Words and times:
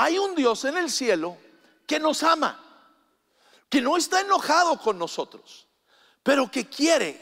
hay 0.00 0.18
un 0.18 0.34
Dios 0.34 0.64
en 0.64 0.78
el 0.78 0.90
cielo 0.90 1.36
que 1.86 2.00
nos 2.00 2.22
ama, 2.22 2.58
que 3.68 3.82
no 3.82 3.98
está 3.98 4.22
enojado 4.22 4.78
con 4.78 4.98
nosotros, 4.98 5.68
pero 6.22 6.50
que 6.50 6.70
quiere 6.70 7.20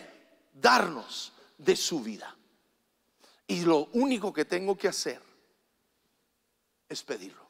darnos 0.52 1.32
de 1.56 1.74
su 1.74 2.00
vida. 2.00 2.36
Y 3.48 3.62
lo 3.62 3.88
único 3.94 4.32
que 4.32 4.44
tengo 4.44 4.78
que 4.78 4.86
hacer 4.86 5.20
es 6.88 7.02
pedirlo. 7.02 7.48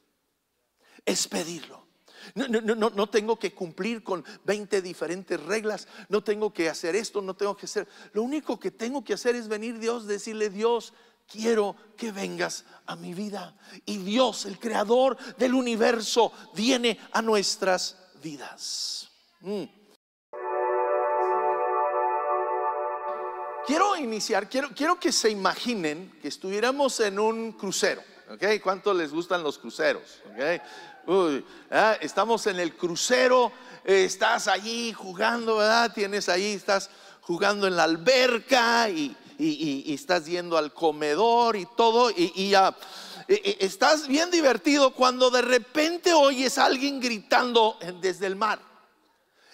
Es 1.05 1.29
pedirlo. 1.29 1.87
No, 2.35 2.49
no, 2.49 2.61
no, 2.63 2.89
no, 2.89 3.11
tengo 3.11 3.39
que 3.39 3.53
cumplir 3.53 4.03
con 4.03 4.25
20 4.45 4.81
diferentes 4.81 5.39
reglas. 5.43 5.89
No 6.09 6.25
tengo 6.25 6.55
que 6.55 6.71
hacer 6.71 6.97
esto, 6.97 7.21
no 7.21 7.37
tengo 7.37 7.55
que 7.55 7.67
hacer. 7.67 7.87
Lo 8.15 8.23
único 8.23 8.59
que 8.59 8.71
tengo 8.71 9.05
que 9.05 9.13
hacer 9.13 9.35
es 9.35 9.47
venir 9.47 9.79
Dios, 9.79 10.07
decirle 10.07 10.49
Dios, 10.49 10.95
quiero 11.31 11.77
que 11.97 12.11
vengas 12.11 12.65
a 12.87 12.97
mi 12.97 13.15
vida. 13.15 13.55
Y 13.85 13.99
Dios, 13.99 14.47
el 14.47 14.59
creador 14.59 15.17
del 15.37 15.55
universo, 15.55 16.33
viene 16.55 16.99
a 17.13 17.23
nuestras 17.23 17.97
vidas. 18.23 19.09
Mm. 19.41 19.65
Quiero 23.67 23.97
iniciar, 23.97 24.49
quiero, 24.49 24.71
quiero 24.75 24.99
que 24.99 25.13
se 25.13 25.29
imaginen 25.29 26.19
que 26.23 26.29
estuviéramos 26.29 27.01
en 27.01 27.19
un 27.19 27.53
crucero. 27.53 28.03
¿Ok? 28.31 28.45
¿Cuánto 28.63 28.93
les 28.93 29.13
gustan 29.13 29.43
los 29.43 29.59
cruceros? 29.59 30.23
¿Ok? 30.27 30.63
Estamos 32.01 32.47
en 32.47 32.61
el 32.61 32.77
crucero, 32.77 33.51
estás 33.85 34.49
allí 34.49 34.93
jugando, 34.93 35.57
¿verdad? 35.57 35.93
Tienes 35.95 36.29
ahí, 36.29 36.53
estás 36.53 36.91
jugando 37.23 37.67
en 37.67 37.77
la 37.77 37.85
alberca 37.85 38.91
y, 38.91 39.17
estás 39.39 40.27
yendo 40.27 40.59
al 40.59 40.73
comedor 40.73 41.57
y 41.57 41.67
todo, 41.77 42.11
y, 42.11 42.51
ya 42.51 42.75
estás 43.29 44.07
bien 44.09 44.31
divertido 44.31 44.93
cuando 44.93 45.31
de 45.31 45.43
repente 45.43 46.13
oyes 46.13 46.59
a 46.59 46.65
alguien 46.65 47.01
gritando 47.01 47.79
desde 48.01 48.27
el 48.27 48.37
mar. 48.37 48.61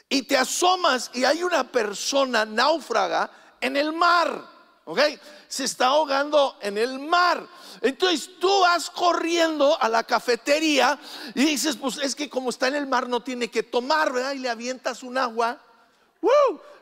Y 0.09 0.23
te 0.23 0.37
asomas 0.37 1.11
y 1.15 1.25
hay 1.25 1.43
una 1.43 1.71
persona 1.71 2.45
náufraga 2.45 3.31
en 3.61 3.77
el 3.77 3.93
mar. 3.93 4.55
¿Ok? 4.87 5.01
Se 5.49 5.65
está 5.65 5.87
ahogando 5.87 6.59
en 6.61 6.77
el 6.77 6.98
mar. 6.98 7.47
Entonces 7.81 8.31
tú 8.39 8.61
vas 8.61 8.91
corriendo 8.91 9.81
a 9.81 9.89
la 9.89 10.05
cafetería 10.05 10.98
y 11.35 11.45
dices, 11.45 11.77
pues 11.77 11.98
es 11.98 12.15
que 12.15 12.29
como 12.29 12.51
está 12.51 12.69
en 12.69 12.77
el 12.77 12.87
mar 12.87 13.09
no 13.09 13.23
tiene 13.23 13.51
que 13.51 13.63
tomar, 13.63 14.13
¿verdad? 14.13 14.33
Y 14.33 14.39
le 14.39 14.51
avientas 14.51 15.03
un 15.03 15.17
agua. 15.17 15.59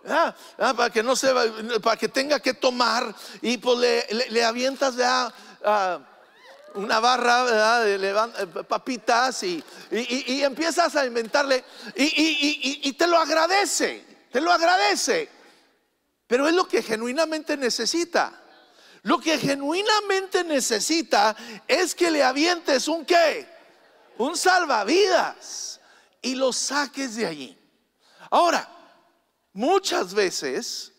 Ah, 0.08 0.34
ah, 0.58 0.74
para 0.74 0.90
que 0.90 1.02
no 1.02 1.14
se 1.14 1.32
para 1.80 1.96
que 1.96 2.08
tenga 2.08 2.40
que 2.40 2.54
tomar 2.54 3.14
y 3.40 3.56
pues 3.58 3.78
le, 4.30 4.44
avientas 4.44 4.96
¿verdad? 4.96 5.32
Ah, 5.64 6.00
una 6.74 6.98
barra 6.98 7.44
¿verdad? 7.44 8.40
eh, 8.40 8.46
papitas 8.64 9.42
y, 9.44 9.62
y, 9.90 10.42
empiezas 10.42 10.96
a 10.96 11.06
inventarle 11.06 11.64
y 11.94 12.92
te 12.94 13.06
lo 13.06 13.18
agradece, 13.18 14.04
te 14.32 14.40
lo 14.40 14.50
agradece. 14.50 15.28
Pero 16.26 16.48
es 16.48 16.54
lo 16.54 16.66
que 16.66 16.82
genuinamente 16.82 17.58
necesita. 17.58 18.42
Lo 19.02 19.18
que 19.18 19.36
genuinamente 19.38 20.44
necesita 20.44 21.36
es 21.66 21.94
que 21.94 22.10
le 22.10 22.22
avientes 22.22 22.88
un 22.88 23.04
qué? 23.04 23.46
Un 24.16 24.36
salvavidas 24.36 25.80
y 26.22 26.34
lo 26.34 26.52
saques 26.52 27.16
de 27.16 27.26
allí. 27.26 27.58
Ahora, 28.30 28.66
muchas 29.53 30.14
veces 30.14 30.92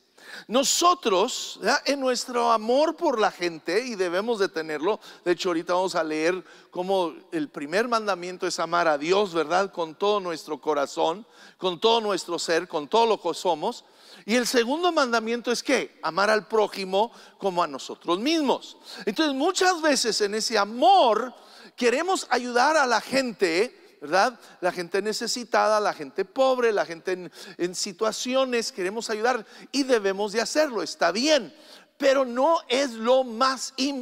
nosotros, 0.47 1.59
en 1.85 1.99
nuestro 1.99 2.51
amor 2.51 2.95
por 2.95 3.19
la 3.19 3.31
gente, 3.31 3.85
y 3.85 3.95
debemos 3.95 4.39
de 4.39 4.49
tenerlo, 4.49 4.99
de 5.23 5.31
hecho 5.31 5.49
ahorita 5.49 5.73
vamos 5.73 5.95
a 5.95 6.03
leer 6.03 6.43
cómo 6.71 7.13
el 7.31 7.49
primer 7.49 7.87
mandamiento 7.87 8.47
es 8.47 8.59
amar 8.59 8.87
a 8.87 8.97
Dios, 8.97 9.33
¿verdad? 9.33 9.71
Con 9.71 9.95
todo 9.95 10.19
nuestro 10.19 10.59
corazón, 10.59 11.25
con 11.57 11.79
todo 11.79 12.01
nuestro 12.01 12.39
ser, 12.39 12.67
con 12.67 12.87
todo 12.87 13.05
lo 13.05 13.21
que 13.21 13.33
somos. 13.33 13.85
Y 14.25 14.35
el 14.35 14.47
segundo 14.47 14.91
mandamiento 14.91 15.51
es 15.51 15.63
que 15.63 15.99
amar 16.01 16.29
al 16.29 16.47
prójimo 16.47 17.11
como 17.37 17.63
a 17.63 17.67
nosotros 17.67 18.19
mismos. 18.19 18.77
Entonces 19.05 19.35
muchas 19.35 19.81
veces 19.81 20.19
en 20.21 20.35
ese 20.35 20.57
amor 20.57 21.33
queremos 21.75 22.27
ayudar 22.29 22.77
a 22.77 22.85
la 22.85 23.01
gente, 23.01 23.82
¿verdad? 24.03 24.39
La 24.59 24.71
gente 24.73 25.01
necesitada, 25.01 25.79
la 25.79 25.93
gente 25.93 26.25
pobre, 26.25 26.73
la 26.73 26.85
gente 26.85 27.31
en, 27.57 27.73
situaciones, 27.73 28.73
queremos 28.73 29.09
ayudar 29.09 29.45
y 29.71 29.83
debemos 29.83 30.33
de 30.33 30.41
hacerlo, 30.41 30.83
está 30.83 31.13
bien, 31.13 31.55
pero 31.97 32.25
no 32.25 32.57
es 32.67 32.91
lo 32.91 33.23
más 33.23 33.73
importante. 33.77 34.01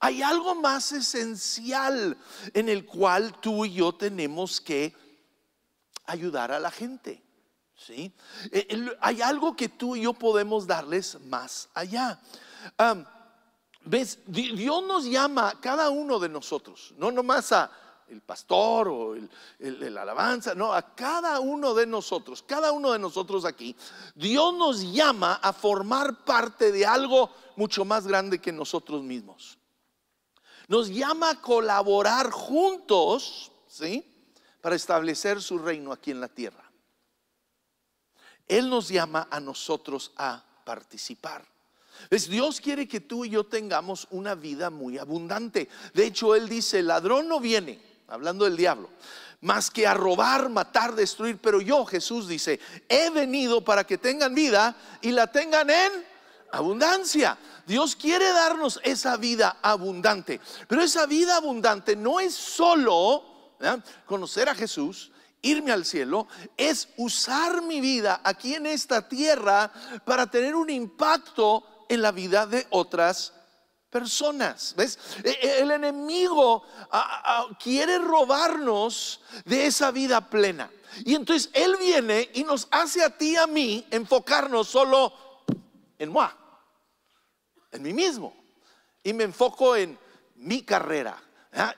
Hay 0.00 0.20
algo 0.20 0.56
más 0.56 0.90
esencial 0.90 2.18
en 2.54 2.68
el 2.68 2.84
cual 2.84 3.40
tú 3.40 3.64
y 3.64 3.74
yo 3.74 3.94
tenemos 3.94 4.60
que 4.60 4.92
ayudar 6.06 6.50
a 6.50 6.58
la 6.58 6.72
gente. 6.72 7.22
¿sí? 7.76 8.12
Eh, 8.50 8.96
hay 9.00 9.22
algo 9.22 9.54
que 9.54 9.68
tú 9.68 9.94
y 9.94 10.02
yo 10.02 10.12
podemos 10.12 10.66
darles 10.66 11.20
más 11.20 11.68
allá. 11.72 12.20
¿Ves? 13.84 14.18
Dios 14.26 14.82
nos 14.86 15.04
llama 15.04 15.50
a 15.50 15.60
cada 15.60 15.90
uno 15.90 16.18
de 16.18 16.28
nosotros, 16.28 16.94
no 16.96 17.10
nomás 17.10 17.52
a 17.52 17.70
el 18.08 18.20
pastor 18.20 18.88
o 18.88 19.14
el, 19.14 19.28
el, 19.58 19.98
alabanza, 19.98 20.54
no, 20.54 20.72
a 20.72 20.94
cada 20.94 21.40
uno 21.40 21.74
de 21.74 21.86
nosotros, 21.86 22.42
cada 22.42 22.72
uno 22.72 22.92
de 22.92 22.98
nosotros 22.98 23.44
aquí, 23.44 23.74
Dios 24.14 24.54
nos 24.54 24.92
llama 24.92 25.34
a 25.34 25.52
formar 25.52 26.24
parte 26.24 26.70
de 26.70 26.86
algo 26.86 27.30
mucho 27.56 27.84
más 27.84 28.06
grande 28.06 28.40
que 28.40 28.52
nosotros 28.52 29.02
mismos. 29.02 29.58
Nos 30.68 30.88
llama 30.88 31.30
a 31.30 31.40
colaborar 31.40 32.30
juntos, 32.30 33.52
¿sí? 33.66 34.10
Para 34.60 34.76
establecer 34.76 35.42
su 35.42 35.58
reino 35.58 35.92
aquí 35.92 36.10
en 36.10 36.20
la 36.20 36.28
tierra. 36.28 36.70
Él 38.46 38.68
nos 38.68 38.88
llama 38.88 39.28
a 39.30 39.40
nosotros 39.40 40.12
a 40.16 40.42
participar. 40.64 41.53
Dios 42.10 42.60
quiere 42.60 42.86
que 42.88 43.00
tú 43.00 43.24
y 43.24 43.30
yo 43.30 43.44
tengamos 43.44 44.06
una 44.10 44.34
vida 44.34 44.70
muy 44.70 44.98
abundante. 44.98 45.68
De 45.92 46.06
hecho, 46.06 46.34
Él 46.34 46.48
dice, 46.48 46.80
el 46.80 46.88
ladrón 46.88 47.28
no 47.28 47.40
viene, 47.40 47.80
hablando 48.08 48.44
del 48.44 48.56
diablo, 48.56 48.90
más 49.40 49.70
que 49.70 49.86
a 49.86 49.94
robar, 49.94 50.48
matar, 50.48 50.94
destruir. 50.94 51.38
Pero 51.38 51.60
yo, 51.60 51.84
Jesús 51.84 52.28
dice, 52.28 52.60
he 52.88 53.10
venido 53.10 53.62
para 53.62 53.84
que 53.84 53.98
tengan 53.98 54.34
vida 54.34 54.76
y 55.02 55.10
la 55.10 55.26
tengan 55.26 55.70
en 55.70 55.92
abundancia. 56.52 57.36
Dios 57.66 57.96
quiere 57.96 58.30
darnos 58.30 58.80
esa 58.84 59.16
vida 59.16 59.58
abundante. 59.62 60.40
Pero 60.68 60.82
esa 60.82 61.06
vida 61.06 61.36
abundante 61.36 61.96
no 61.96 62.20
es 62.20 62.34
solo 62.34 63.24
conocer 64.06 64.48
a 64.48 64.54
Jesús, 64.54 65.10
irme 65.42 65.72
al 65.72 65.84
cielo, 65.84 66.26
es 66.56 66.88
usar 66.96 67.62
mi 67.62 67.80
vida 67.80 68.20
aquí 68.24 68.54
en 68.54 68.66
esta 68.66 69.08
tierra 69.08 69.70
para 70.04 70.26
tener 70.26 70.54
un 70.54 70.70
impacto 70.70 71.64
en 71.88 72.02
la 72.02 72.12
vida 72.12 72.46
de 72.46 72.66
otras 72.70 73.32
personas. 73.94 74.74
¿Ves? 74.76 74.98
E, 75.22 75.30
e, 75.30 75.60
el 75.60 75.70
enemigo 75.70 76.64
quiere 77.62 77.98
robarnos 77.98 79.20
de 79.44 79.66
esa 79.66 79.92
vida 79.92 80.20
plena. 80.20 80.68
Y 81.04 81.14
entonces 81.14 81.48
Él 81.52 81.76
viene 81.78 82.28
y 82.34 82.42
nos 82.42 82.66
hace 82.70 83.02
a 83.02 83.16
ti 83.16 83.32
y 83.32 83.36
a 83.36 83.46
mí 83.46 83.86
enfocarnos 83.90 84.68
solo 84.68 85.12
en 85.98 86.10
moi, 86.10 86.28
en 87.70 87.82
mí 87.82 87.92
mismo. 87.92 88.34
Y 89.02 89.12
me 89.12 89.24
enfoco 89.24 89.76
en 89.76 89.98
mi 90.36 90.62
carrera 90.62 91.16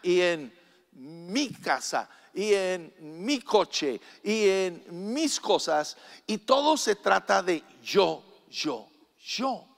y 0.03 0.21
en 0.21 0.53
mi 0.93 1.51
casa 1.51 2.09
y 2.33 2.53
en 2.55 2.95
mi 2.99 3.41
coche 3.41 4.01
y 4.23 4.49
en 4.49 5.13
mis 5.13 5.41
cosas 5.41 5.97
y 6.27 6.39
todo 6.39 6.77
se 6.77 6.97
trata 6.97 7.43
de 7.43 7.63
yo, 7.83 8.23
yo, 8.51 8.89
yo. 9.19 9.76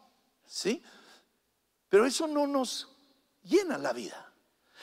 ¿Sí? 0.49 0.83
Pero 1.89 2.07
eso 2.07 2.27
no 2.27 2.47
nos 2.47 2.89
llena 3.45 3.79
la 3.79 3.93
vida. 3.93 4.25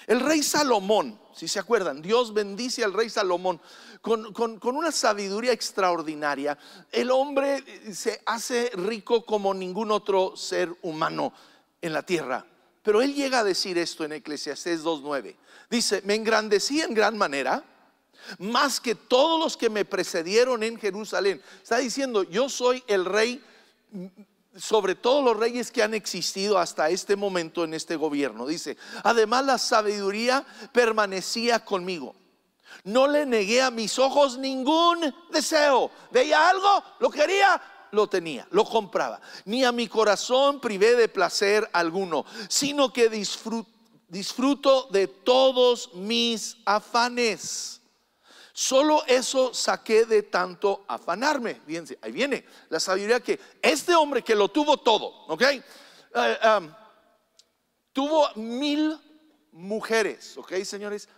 El 0.07 0.19
rey 0.19 0.43
Salomón, 0.43 1.19
si 1.35 1.47
se 1.47 1.59
acuerdan, 1.59 2.01
Dios 2.01 2.33
bendice 2.33 2.83
al 2.83 2.93
rey 2.93 3.09
Salomón 3.09 3.59
con, 4.01 4.33
con, 4.33 4.75
una 4.75 4.91
sabiduría 4.91 5.51
extraordinaria. 5.51 6.57
El 6.91 7.09
hombre 7.09 7.63
se 7.93 8.21
hace 8.25 8.71
rico 8.75 9.25
como 9.25 9.53
ningún 9.53 9.89
otro 9.89 10.37
ser 10.37 10.75
humano 10.83 11.33
en 11.81 11.93
la 11.93 12.03
tierra. 12.03 12.45
Pero 12.83 13.01
él 13.01 13.15
llega 13.15 13.39
a 13.39 13.43
decir 13.43 13.79
esto 13.79 14.03
en 14.03 14.11
Eclesiastés 14.11 14.83
2.9. 14.83 15.35
Dice, 15.71 16.03
me 16.05 16.13
engrandecí 16.13 16.81
en 16.81 16.93
gran 16.93 17.17
manera, 17.17 17.63
más 18.37 18.79
que 18.79 18.93
todos 18.93 19.39
los 19.39 19.57
que 19.57 19.71
me 19.71 19.85
precedieron 19.85 20.61
en 20.61 20.77
Jerusalén. 20.77 21.41
Está 21.63 21.77
diciendo, 21.77 22.21
yo 22.23 22.47
soy 22.47 22.83
el 22.85 23.05
rey 23.05 23.43
sobre 24.55 24.95
todos 24.95 25.23
los 25.23 25.37
reyes 25.37 25.71
que 25.71 25.83
han 25.83 25.93
existido 25.93 26.57
hasta 26.57 26.89
este 26.89 27.15
momento 27.15 27.63
en 27.63 27.73
este 27.73 27.95
gobierno. 27.95 28.47
Dice, 28.47 28.77
además 29.03 29.45
la 29.45 29.57
sabiduría 29.57 30.45
permanecía 30.71 31.63
conmigo. 31.63 32.15
No 32.83 33.07
le 33.07 33.25
negué 33.25 33.61
a 33.61 33.71
mis 33.71 33.97
ojos 33.99 34.37
ningún 34.37 35.13
deseo. 35.31 35.91
Veía 36.11 36.49
algo, 36.49 36.83
lo 36.99 37.09
quería, 37.09 37.61
lo 37.91 38.07
tenía, 38.07 38.47
lo 38.51 38.65
compraba. 38.65 39.19
Ni 39.45 39.63
a 39.63 39.71
mi 39.71 39.87
corazón 39.87 40.59
privé 40.59 40.95
de 40.95 41.07
placer 41.07 41.69
alguno, 41.73 42.25
sino 42.47 42.91
que 42.93 43.09
disfruto 43.09 44.87
de 44.91 45.07
todos 45.07 45.93
mis 45.93 46.57
afanes. 46.65 47.74
Solo 48.57 49.03
eso 49.05 49.53
saqué 49.53 50.05
de 50.05 50.23
tanto 50.23 50.85
afanarme. 50.87 51.59
Fíjense, 51.67 51.99
ahí 52.01 52.13
viene 52.13 52.45
la 52.69 52.79
sabiduría 52.79 53.19
que 53.19 53.37
este 53.61 53.93
hombre 53.93 54.21
que 54.21 54.33
lo 54.33 54.47
tuvo 54.47 54.77
todo, 54.77 55.07
¿ok? 55.27 55.41
Eh, 55.41 55.61
um, 56.57 56.71
tuvo 57.91 58.29
mil 58.35 58.97
mujeres, 59.51 60.37
¿ok, 60.37 60.53
señores? 60.63 61.09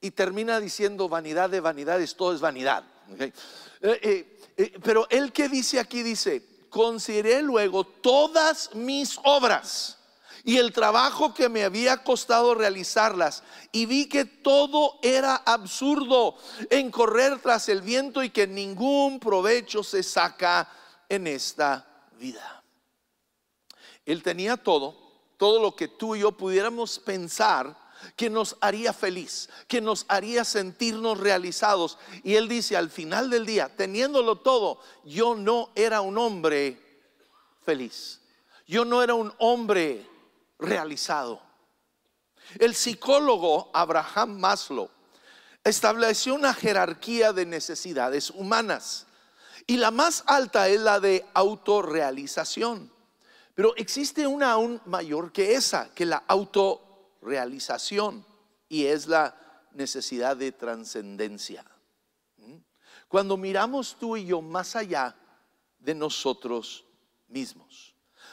Y 0.00 0.12
termina 0.12 0.60
diciendo 0.60 1.08
vanidad 1.08 1.50
de 1.50 1.58
vanidades, 1.58 2.14
todo 2.14 2.32
es 2.32 2.40
vanidad. 2.40 2.84
Eh, 3.18 3.32
eh, 4.56 4.78
pero 4.84 5.08
él 5.10 5.32
que 5.32 5.48
dice 5.48 5.80
aquí, 5.80 6.04
dice, 6.04 6.68
consideré 6.68 7.42
luego 7.42 7.82
todas 7.82 8.72
mis 8.76 9.18
obras 9.24 9.98
y 10.44 10.58
el 10.58 10.72
trabajo 10.72 11.34
que 11.34 11.48
me 11.48 11.64
había 11.64 12.02
costado 12.02 12.54
realizarlas 12.54 13.42
y 13.72 13.86
vi 13.86 14.08
que 14.08 14.24
todo 14.24 14.98
era 15.02 15.36
absurdo 15.36 16.36
en 16.70 16.90
correr 16.90 17.40
tras 17.40 17.68
el 17.68 17.82
viento 17.82 18.22
y 18.22 18.30
que 18.30 18.46
ningún 18.46 19.20
provecho 19.20 19.82
se 19.82 20.02
saca 20.02 20.68
en 21.08 21.26
esta 21.26 21.86
vida. 22.18 22.62
Él 24.06 24.22
tenía 24.22 24.56
todo, 24.56 24.96
todo 25.36 25.60
lo 25.60 25.76
que 25.76 25.88
tú 25.88 26.16
y 26.16 26.20
yo 26.20 26.32
pudiéramos 26.32 26.98
pensar 26.98 27.76
que 28.16 28.30
nos 28.30 28.56
haría 28.60 28.92
feliz, 28.92 29.50
que 29.68 29.80
nos 29.80 30.06
haría 30.08 30.44
sentirnos 30.44 31.18
realizados. 31.18 31.98
Y 32.24 32.34
él 32.34 32.48
dice, 32.48 32.76
al 32.76 32.90
final 32.90 33.28
del 33.28 33.44
día, 33.44 33.74
teniéndolo 33.76 34.36
todo, 34.36 34.80
yo 35.04 35.34
no 35.34 35.70
era 35.74 36.00
un 36.00 36.16
hombre 36.16 36.80
feliz. 37.62 38.20
Yo 38.66 38.84
no 38.84 39.02
era 39.02 39.14
un 39.14 39.32
hombre 39.38 40.09
realizado. 40.60 41.42
El 42.58 42.74
psicólogo 42.74 43.70
Abraham 43.72 44.38
Maslow 44.38 44.90
estableció 45.64 46.34
una 46.34 46.54
jerarquía 46.54 47.32
de 47.32 47.46
necesidades 47.46 48.30
humanas 48.30 49.06
y 49.66 49.76
la 49.76 49.90
más 49.90 50.24
alta 50.26 50.68
es 50.68 50.80
la 50.80 51.00
de 51.00 51.24
autorrealización. 51.34 52.92
Pero 53.54 53.74
existe 53.76 54.26
una 54.26 54.52
aún 54.52 54.80
mayor 54.86 55.32
que 55.32 55.54
esa, 55.54 55.92
que 55.94 56.06
la 56.06 56.24
autorrealización 56.26 58.24
y 58.68 58.86
es 58.86 59.06
la 59.06 59.36
necesidad 59.72 60.36
de 60.36 60.52
trascendencia. 60.52 61.64
¿Mm? 62.38 62.56
Cuando 63.08 63.36
miramos 63.36 63.96
tú 63.98 64.16
y 64.16 64.24
yo 64.24 64.40
más 64.40 64.76
allá 64.76 65.14
de 65.78 65.94
nosotros 65.94 66.84
mismos 67.28 67.89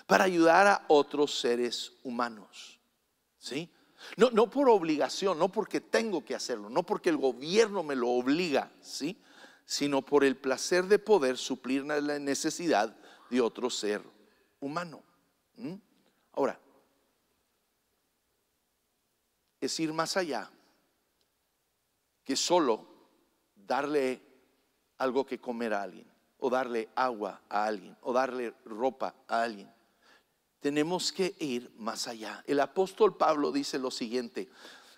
para 0.08 0.24
ayudar 0.24 0.66
a 0.66 0.86
otros 0.88 1.40
seres 1.40 1.92
humanos. 2.02 2.80
¿Sí? 3.38 3.70
No, 4.16 4.32
no 4.32 4.50
por 4.50 4.70
obligación, 4.70 5.38
no 5.38 5.50
porque 5.50 5.82
tengo 5.82 6.24
que 6.24 6.34
hacerlo, 6.34 6.70
no 6.70 6.84
porque 6.84 7.10
el 7.10 7.18
gobierno 7.18 7.84
me 7.84 7.96
lo 7.96 8.10
obliga, 8.10 8.72
¿sí? 8.82 9.22
Sino 9.66 10.02
por 10.02 10.24
el 10.24 10.38
placer 10.38 10.86
de 10.86 10.98
poder 10.98 11.38
suplir 11.38 11.84
la 11.86 12.20
necesidad 12.20 12.96
de 13.30 13.42
otro 13.42 13.70
ser 13.70 14.02
humano. 14.62 15.04
Ahora, 16.32 16.58
es 19.60 19.80
ir 19.80 19.92
más 19.92 20.16
allá 20.16 20.50
que 22.24 22.36
solo 22.36 22.88
darle 23.56 24.22
algo 25.00 25.26
que 25.26 25.40
comer 25.40 25.74
a 25.74 25.82
alguien, 25.82 26.10
o 26.38 26.50
darle 26.50 26.90
agua 26.96 27.42
a 27.50 27.66
alguien, 27.66 27.98
o 28.02 28.14
darle 28.14 28.54
ropa 28.64 29.14
a 29.28 29.42
alguien 29.42 29.77
tenemos 30.68 31.14
que 31.14 31.34
ir 31.40 31.72
más 31.78 32.10
allá. 32.10 32.44
El 32.46 32.60
apóstol 32.60 33.16
Pablo 33.16 33.54
dice 33.54 33.80
lo 33.80 33.90
siguiente, 33.90 34.50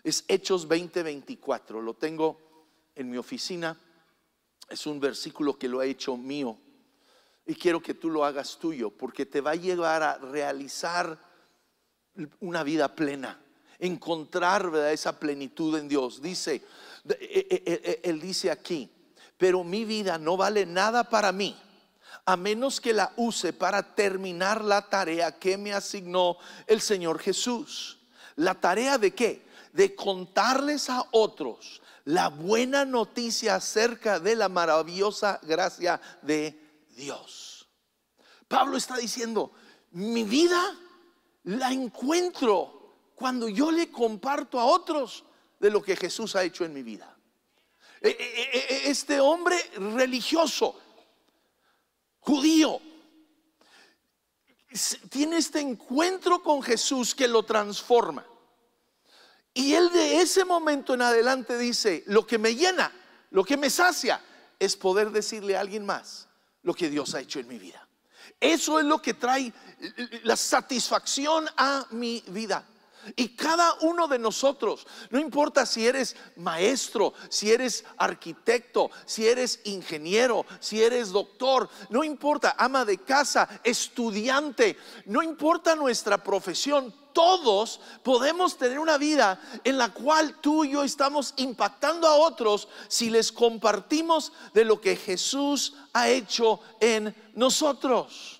es 0.03 0.25
Hechos 0.27 0.67
20:24, 0.67 1.79
lo 1.79 1.93
tengo 1.93 2.39
en 2.95 3.07
mi 3.07 3.17
oficina, 3.17 3.79
es 4.67 4.87
un 4.87 4.99
versículo 4.99 5.59
que 5.59 5.67
lo 5.67 5.79
ha 5.79 5.85
hecho 5.85 6.17
mío 6.17 6.57
y 7.45 7.53
quiero 7.53 7.83
que 7.83 7.93
tú 7.93 8.09
lo 8.09 8.25
hagas 8.25 8.57
tuyo 8.57 8.89
porque 8.89 9.27
te 9.27 9.41
va 9.41 9.51
a 9.51 9.55
llevar 9.55 10.01
a 10.01 10.17
realizar 10.17 11.19
una 12.39 12.63
vida 12.63 12.95
plena, 12.95 13.39
encontrar 13.77 14.73
esa 14.91 15.19
plenitud 15.19 15.77
en 15.77 15.87
Dios. 15.87 16.19
Dice, 16.19 16.63
e, 17.07 17.47
e, 17.47 17.63
e, 17.63 18.09
él 18.09 18.19
dice 18.19 18.49
aquí, 18.49 18.89
pero 19.37 19.63
mi 19.63 19.85
vida 19.85 20.17
no 20.17 20.35
vale 20.35 20.65
nada 20.65 21.03
para 21.03 21.31
mí 21.31 21.55
a 22.29 22.37
menos 22.37 22.79
que 22.79 22.93
la 22.93 23.11
use 23.15 23.53
para 23.53 23.81
terminar 23.81 24.63
la 24.63 24.87
tarea 24.87 25.39
que 25.39 25.57
me 25.57 25.73
asignó 25.73 26.37
el 26.67 26.79
Señor 26.79 27.17
Jesús. 27.17 27.97
¿La 28.35 28.53
tarea 28.53 28.99
de 28.99 29.15
qué? 29.15 29.47
De 29.73 29.95
contarles 29.95 30.91
a 30.91 31.05
otros 31.09 31.81
la 32.05 32.29
buena 32.29 32.85
noticia 32.85 33.55
acerca 33.55 34.19
de 34.19 34.35
la 34.35 34.47
maravillosa 34.47 35.39
gracia 35.41 35.99
de 36.21 36.85
Dios. 36.95 37.67
Pablo 38.47 38.77
está 38.77 38.97
diciendo, 38.97 39.51
mi 39.91 40.23
vida 40.23 40.77
la 41.45 41.71
encuentro 41.71 42.93
cuando 43.15 43.49
yo 43.49 43.71
le 43.71 43.89
comparto 43.89 44.59
a 44.59 44.65
otros 44.65 45.25
de 45.59 45.71
lo 45.71 45.81
que 45.81 45.95
Jesús 45.95 46.35
ha 46.35 46.43
hecho 46.43 46.63
en 46.63 46.73
mi 46.75 46.83
vida. 46.83 47.17
E, 48.01 48.09
e, 48.09 48.85
e, 48.85 48.89
este 48.91 49.19
hombre 49.19 49.57
religioso 49.95 50.79
judío, 52.19 52.81
tiene 55.09 55.37
este 55.37 55.59
encuentro 55.59 56.43
con 56.43 56.61
Jesús 56.61 57.15
que 57.15 57.27
lo 57.27 57.43
transforma. 57.43 58.25
Y 59.53 59.73
él 59.73 59.91
de 59.91 60.21
ese 60.21 60.45
momento 60.45 60.93
en 60.93 61.01
adelante 61.01 61.57
dice, 61.57 62.03
lo 62.07 62.25
que 62.25 62.37
me 62.37 62.55
llena, 62.55 62.91
lo 63.31 63.43
que 63.43 63.57
me 63.57 63.69
sacia, 63.69 64.21
es 64.59 64.75
poder 64.75 65.11
decirle 65.11 65.57
a 65.57 65.61
alguien 65.61 65.85
más 65.85 66.27
lo 66.61 66.73
que 66.73 66.89
Dios 66.89 67.15
ha 67.15 67.21
hecho 67.21 67.39
en 67.39 67.47
mi 67.47 67.57
vida. 67.57 67.87
Eso 68.39 68.79
es 68.79 68.85
lo 68.85 69.01
que 69.01 69.15
trae 69.15 69.51
la 70.23 70.35
satisfacción 70.35 71.47
a 71.57 71.85
mi 71.91 72.23
vida. 72.27 72.65
Y 73.15 73.29
cada 73.29 73.73
uno 73.81 74.07
de 74.07 74.19
nosotros, 74.19 74.85
no 75.09 75.19
importa 75.19 75.65
si 75.65 75.87
eres 75.87 76.15
maestro, 76.35 77.13
si 77.29 77.51
eres 77.51 77.85
arquitecto, 77.97 78.91
si 79.05 79.27
eres 79.27 79.61
ingeniero, 79.65 80.45
si 80.59 80.83
eres 80.83 81.09
doctor, 81.09 81.69
no 81.89 82.03
importa, 82.03 82.55
ama 82.57 82.85
de 82.85 82.97
casa, 82.97 83.47
estudiante, 83.63 84.77
no 85.05 85.23
importa 85.23 85.75
nuestra 85.75 86.21
profesión, 86.23 86.93
todos 87.13 87.79
podemos 88.03 88.57
tener 88.57 88.79
una 88.79 88.97
vida 88.97 89.41
en 89.63 89.77
la 89.77 89.93
cual 89.93 90.39
tú 90.41 90.63
y 90.63 90.71
yo 90.71 90.83
estamos 90.83 91.33
impactando 91.37 92.07
a 92.07 92.15
otros 92.15 92.67
si 92.87 93.09
les 93.09 93.31
compartimos 93.31 94.31
de 94.53 94.65
lo 94.65 94.79
que 94.79 94.95
Jesús 94.95 95.73
ha 95.93 96.07
hecho 96.07 96.59
en 96.79 97.15
nosotros. 97.33 98.38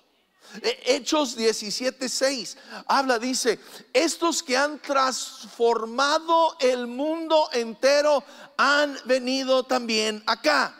E, 0.62 0.96
Hechos 0.96 1.36
17:6 1.36 2.56
habla, 2.86 3.18
dice, 3.18 3.58
estos 3.92 4.42
que 4.42 4.56
han 4.56 4.80
transformado 4.80 6.56
el 6.60 6.86
mundo 6.86 7.48
entero 7.52 8.24
han 8.56 8.96
venido 9.04 9.64
también 9.64 10.22
acá. 10.26 10.79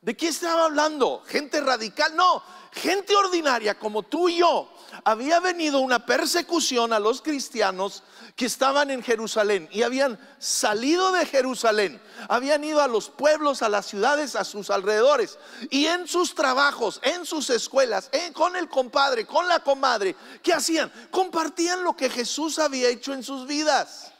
¿De 0.00 0.16
qué 0.16 0.28
estaba 0.28 0.66
hablando? 0.66 1.24
¿Gente 1.26 1.60
radical? 1.60 2.14
No, 2.14 2.42
gente 2.70 3.16
ordinaria 3.16 3.76
como 3.76 4.04
tú 4.04 4.28
y 4.28 4.38
yo. 4.38 4.72
Había 5.04 5.40
venido 5.40 5.80
una 5.80 6.06
persecución 6.06 6.92
a 6.92 7.00
los 7.00 7.20
cristianos 7.20 8.04
que 8.36 8.46
estaban 8.46 8.92
en 8.92 9.02
Jerusalén 9.02 9.68
y 9.72 9.82
habían 9.82 10.16
salido 10.38 11.10
de 11.10 11.26
Jerusalén, 11.26 12.00
habían 12.28 12.62
ido 12.62 12.80
a 12.80 12.86
los 12.86 13.10
pueblos, 13.10 13.62
a 13.62 13.68
las 13.68 13.86
ciudades, 13.86 14.36
a 14.36 14.44
sus 14.44 14.70
alrededores 14.70 15.36
y 15.70 15.86
en 15.86 16.06
sus 16.06 16.36
trabajos, 16.36 17.00
en 17.02 17.26
sus 17.26 17.50
escuelas, 17.50 18.08
con 18.34 18.54
el 18.54 18.68
compadre, 18.68 19.26
con 19.26 19.48
la 19.48 19.58
comadre, 19.58 20.14
¿qué 20.40 20.54
hacían? 20.54 20.92
Compartían 21.10 21.82
lo 21.82 21.96
que 21.96 22.08
Jesús 22.08 22.60
había 22.60 22.88
hecho 22.88 23.12
en 23.12 23.24
sus 23.24 23.48
vidas. 23.48 24.12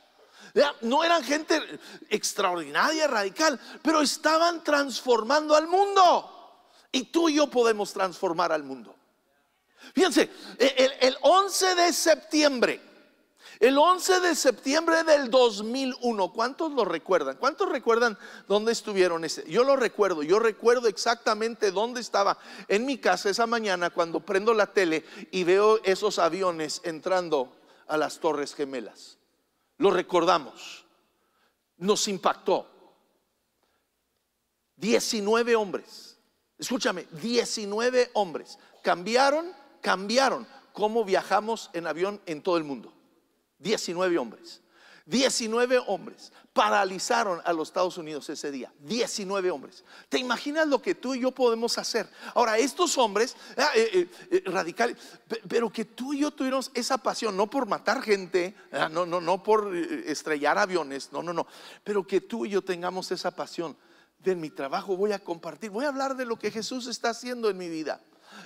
No 0.82 1.04
eran 1.04 1.22
gente 1.22 1.60
extraordinaria, 2.08 3.06
radical, 3.06 3.60
pero 3.82 4.00
estaban 4.00 4.62
transformando 4.64 5.54
al 5.54 5.66
mundo. 5.66 6.34
Y 6.90 7.04
tú 7.04 7.28
y 7.28 7.34
yo 7.34 7.48
podemos 7.48 7.92
transformar 7.92 8.52
al 8.52 8.64
mundo. 8.64 8.94
Fíjense, 9.94 10.30
el, 10.58 10.92
el 11.00 11.16
11 11.20 11.74
de 11.74 11.92
septiembre 11.92 12.88
el 13.60 13.76
11 13.76 14.20
de 14.20 14.36
septiembre 14.36 15.02
del 15.02 15.30
2001, 15.30 16.32
¿cuántos 16.32 16.70
lo 16.72 16.84
recuerdan? 16.84 17.38
¿Cuántos 17.38 17.68
recuerdan 17.68 18.16
dónde 18.46 18.70
estuvieron 18.70 19.24
ese? 19.24 19.44
Yo 19.50 19.64
lo 19.64 19.74
recuerdo, 19.74 20.22
yo 20.22 20.38
recuerdo 20.38 20.86
exactamente 20.86 21.72
dónde 21.72 22.00
estaba 22.00 22.38
en 22.68 22.86
mi 22.86 22.98
casa 22.98 23.30
esa 23.30 23.48
mañana 23.48 23.90
cuando 23.90 24.20
prendo 24.20 24.54
la 24.54 24.66
tele 24.66 25.04
y 25.32 25.42
veo 25.42 25.80
esos 25.82 26.20
aviones 26.20 26.80
entrando 26.84 27.52
a 27.88 27.96
las 27.96 28.20
Torres 28.20 28.54
Gemelas. 28.54 29.17
Lo 29.78 29.90
recordamos. 29.90 30.84
Nos 31.78 32.06
impactó. 32.08 32.66
19 34.76 35.56
hombres. 35.56 36.18
Escúchame, 36.58 37.06
19 37.12 38.10
hombres 38.14 38.58
cambiaron, 38.82 39.52
cambiaron 39.80 40.46
cómo 40.72 41.04
viajamos 41.04 41.70
en 41.72 41.86
avión 41.86 42.20
en 42.26 42.42
todo 42.42 42.56
el 42.56 42.64
mundo. 42.64 42.92
19 43.58 44.16
hombres. 44.18 44.62
19 45.08 45.78
hombres 45.86 46.30
paralizaron 46.52 47.40
a 47.44 47.52
los 47.52 47.68
Estados 47.68 47.96
Unidos 47.96 48.28
ese 48.28 48.50
día. 48.50 48.70
19 48.80 49.50
hombres. 49.50 49.84
¿Te 50.10 50.18
imaginas 50.18 50.68
lo 50.68 50.82
que 50.82 50.94
tú 50.94 51.14
y 51.14 51.20
yo 51.20 51.30
podemos 51.30 51.78
hacer? 51.78 52.10
Ahora, 52.34 52.58
estos 52.58 52.98
hombres 52.98 53.34
ah, 53.56 53.70
eh, 53.74 53.90
eh, 53.94 54.08
eh, 54.30 54.42
radicales, 54.44 54.96
pero 55.48 55.70
que 55.70 55.86
tú 55.86 56.12
y 56.12 56.20
yo 56.20 56.30
tuviéramos 56.30 56.70
esa 56.74 56.98
pasión, 56.98 57.36
no 57.36 57.48
por 57.48 57.66
matar 57.66 58.02
gente, 58.02 58.54
ah, 58.70 58.90
no, 58.90 59.06
no, 59.06 59.18
no 59.20 59.42
por 59.42 59.74
estrellar 59.74 60.58
aviones, 60.58 61.10
no, 61.10 61.22
no, 61.22 61.32
no, 61.32 61.46
pero 61.84 62.06
que 62.06 62.20
tú 62.20 62.44
y 62.44 62.50
yo 62.50 62.62
tengamos 62.62 63.10
esa 63.10 63.30
pasión. 63.30 63.76
De 64.18 64.34
mi 64.34 64.50
trabajo 64.50 64.96
voy 64.96 65.12
a 65.12 65.18
compartir, 65.18 65.70
voy 65.70 65.84
a 65.84 65.88
hablar 65.88 66.16
de 66.16 66.24
lo 66.24 66.38
que 66.38 66.50
Jesús 66.50 66.86
está 66.86 67.10
haciendo 67.10 67.48
en 67.48 67.56
mi 67.56 67.68
vida 67.68 68.00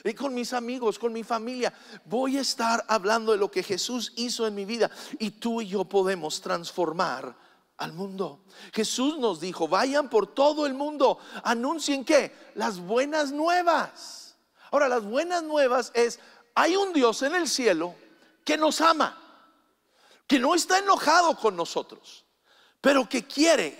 y 0.05 0.15
con 0.15 0.35
mis 0.35 0.53
amigos, 0.53 0.99
con 0.99 1.13
mi 1.13 1.23
familia. 1.23 1.73
Voy 2.05 2.39
a 2.39 2.41
estar 2.41 2.85
hablando 2.89 3.33
de 3.33 3.39
lo 3.39 3.51
que 3.51 3.63
Jesús 3.63 4.13
hizo 4.17 4.47
en 4.47 4.55
mi 4.55 4.65
vida 4.65 4.91
y 5.19 5.31
tú 5.33 5.61
y 5.61 5.69
yo 5.69 5.85
podemos 5.85 6.41
transformar 6.41 7.35
al 7.79 7.93
mundo. 7.93 8.45
Jesús 8.73 9.19
nos 9.19 9.41
dijo, 9.41 9.69
vayan 9.69 10.09
por 10.09 10.27
todo 10.27 10.67
el 10.67 10.75
mundo, 10.75 11.19
anuncien 11.43 12.05
que 12.05 12.33
las 12.55 12.79
buenas 12.79 13.33
nuevas. 13.33 14.37
Ahora, 14.71 14.89
las 14.89 15.05
buenas 15.05 15.43
nuevas 15.43 15.91
es, 15.95 16.19
hay 16.55 16.77
un 16.77 16.93
Dios 16.93 17.23
en 17.23 17.35
el 17.35 17.49
cielo 17.49 17.95
que 18.45 18.57
nos 18.57 18.81
ama, 18.81 19.19
que 20.27 20.39
no 20.39 20.55
está 20.55 20.79
enojado 20.79 21.37
con 21.37 21.57
nosotros, 21.57 22.25
pero 22.81 23.09
que 23.09 23.27
quiere 23.27 23.77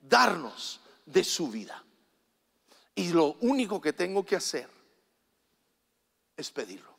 darnos 0.00 0.79
de 1.12 1.24
su 1.24 1.48
vida. 1.48 1.84
Y 2.94 3.08
lo 3.12 3.34
único 3.40 3.80
que 3.80 3.92
tengo 3.92 4.24
que 4.24 4.36
hacer 4.36 4.68
es 6.36 6.50
pedirlo. 6.50 6.96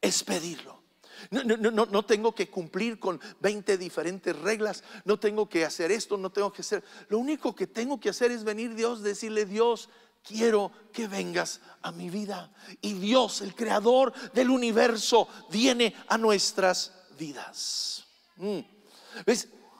Es 0.00 0.24
pedirlo. 0.24 0.82
No, 1.30 2.04
tengo 2.04 2.32
que 2.32 2.48
cumplir 2.48 3.00
con 3.00 3.20
20 3.40 3.76
diferentes 3.76 4.36
reglas, 4.38 4.84
no 5.04 5.18
tengo 5.18 5.48
que 5.48 5.64
hacer 5.64 5.90
esto, 5.90 6.16
no 6.16 6.30
tengo 6.30 6.52
que 6.52 6.62
hacer. 6.62 6.84
Lo 7.08 7.18
único 7.18 7.54
que 7.54 7.66
tengo 7.66 7.98
que 7.98 8.10
hacer 8.10 8.30
es 8.30 8.44
venir 8.44 8.74
Dios, 8.74 9.02
decirle 9.02 9.44
Dios, 9.44 9.88
quiero 10.22 10.70
que 10.92 11.08
vengas 11.08 11.60
a 11.82 11.90
mi 11.90 12.08
vida. 12.08 12.52
Y 12.80 12.94
Dios, 12.94 13.40
el 13.40 13.54
creador 13.54 14.12
del 14.32 14.50
universo, 14.50 15.28
viene 15.50 15.94
a 16.06 16.16
nuestras 16.18 16.92
vidas. 17.18 18.06
Mm. 18.36 18.60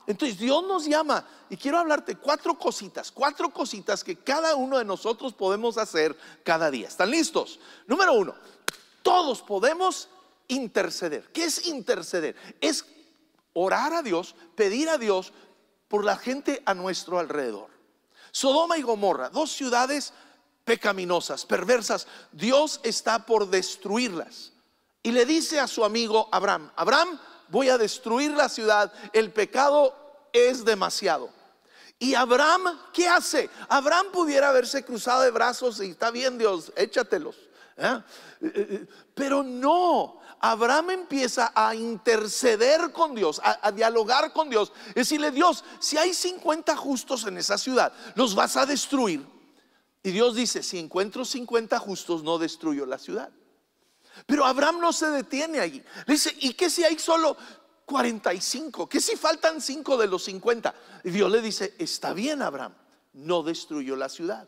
Entonces 0.09 0.39
Dios 0.39 0.67
nos 0.67 0.87
llama 0.87 1.23
y 1.51 1.57
quiero 1.59 1.79
hablarte 1.79 2.17
cuatro 2.17 2.59
cositas, 2.59 3.13
cuatro 3.13 3.53
cositas 3.53 4.03
que 4.03 4.17
cada 4.17 4.57
uno 4.57 4.79
de 4.79 4.85
nosotros 4.87 5.35
podemos 5.35 5.77
hacer 5.77 6.17
cada 6.43 6.71
día. 6.71 6.89
¿Están 6.89 7.11
listos? 7.11 7.61
Número 7.87 8.15
uno, 8.15 8.35
todos 9.03 9.43
podemos 9.43 10.09
interceder. 10.49 11.31
¿Qué 11.31 11.45
es 11.45 11.67
interceder? 11.67 12.35
Es 12.59 12.87
orar 13.53 13.93
a 13.93 14.03
Dios, 14.03 14.35
pedir 14.55 14.89
a 14.89 14.97
Dios 14.97 15.35
por 15.89 16.07
la 16.07 16.17
gente 16.17 16.63
a 16.65 16.73
nuestro 16.73 17.19
alrededor. 17.19 17.69
Sodoma 18.31 18.79
y 18.79 18.83
Gomorra, 18.83 19.29
dos 19.29 19.53
ciudades 19.53 20.15
pecaminosas, 20.65 21.45
perversas. 21.45 22.07
Dios 22.33 22.81
está 22.83 23.27
por 23.27 23.51
destruirlas. 23.51 24.53
Y 25.03 25.13
le 25.13 25.27
dice 25.27 25.61
a 25.61 25.67
su 25.67 25.85
amigo 25.85 26.31
Abraham, 26.33 26.73
Abraham, 26.77 27.21
voy 27.49 27.69
a 27.69 27.79
destruir 27.79 28.31
la 28.31 28.49
ciudad, 28.49 28.93
el 29.13 29.33
pecado 29.33 29.95
es 30.33 30.65
demasiado. 30.65 31.31
Y 31.99 32.15
Abraham, 32.15 32.79
¿qué 32.93 33.09
hace? 33.09 33.51
Abraham 33.69 34.07
pudiera 34.13 34.51
haberse 34.51 34.85
cruzado 34.85 35.23
de 35.23 35.31
brazos 35.31 35.81
y 35.81 35.91
está 35.91 36.11
bien 36.11 36.39
Dios, 36.39 36.73
échatelos. 36.77 37.37
¿eh? 37.77 38.87
Pero 39.15 39.43
no, 39.43 40.21
Abraham 40.39 40.91
empieza 40.91 41.51
a 41.55 41.75
interceder 41.75 42.93
con 42.93 43.17
Dios, 43.17 43.41
a, 43.43 43.67
a, 43.67 43.73
dialogar 43.73 44.33
con 44.33 44.49
Dios. 44.49 44.73
Decirle, 44.95 45.33
Dios, 45.33 45.65
si 45.81 45.99
hay 45.99 46.15
50 46.15 46.77
justos 46.77 47.27
en 47.27 47.37
esa 47.37 47.59
ciudad, 47.59 47.93
los 48.15 48.37
vas 48.37 48.57
a 48.57 48.65
destruir. 48.65 49.27
Y 50.05 50.13
Dios 50.13 50.37
dice, 50.37 50.63
si 50.63 50.79
encuentro 50.79 51.25
50 51.25 51.77
justos, 51.81 52.23
no 52.23 52.39
destruyo 52.39 52.87
la 52.87 52.99
ciudad. 52.99 53.31
Pero 54.27 54.45
Abraham 54.45 54.81
no 54.81 54.93
se 54.93 55.11
detiene 55.11 55.61
allí. 55.61 55.83
Le 56.07 56.15
dice, 56.15 56.35
¿y 56.41 56.55
qué 56.55 56.71
si 56.71 56.85
hay 56.85 56.99
solo 56.99 57.37
45? 57.89 58.87
¿Qué 58.87 59.01
si 59.01 59.17
faltan 59.17 59.63
5 59.63 59.97
de 59.97 60.07
los 60.07 60.25
50? 60.25 60.75
Y 61.05 61.11
Dios 61.11 61.33
le 61.33 61.41
dice, 61.41 61.75
está 61.79 62.13
bien 62.13 62.43
Abraham, 62.43 62.75
no 63.15 63.43
destruyó 63.43 63.97
la 63.97 64.11
ciudad. 64.11 64.47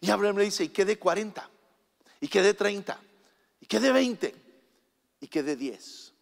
Y 0.00 0.10
Abraham 0.10 0.38
le 0.38 0.44
dice, 0.44 0.62
¿y 0.62 0.68
qué 0.68 0.84
de 0.84 0.96
40? 0.96 1.50
¿Y 2.20 2.28
qué 2.28 2.40
de 2.40 2.54
30? 2.54 3.00
¿Y 3.60 3.66
qué 3.66 3.80
de 3.80 3.90
20? 3.90 4.34
¿Y 5.20 5.26
qué 5.26 5.42
de 5.42 5.56
10? 5.56 6.12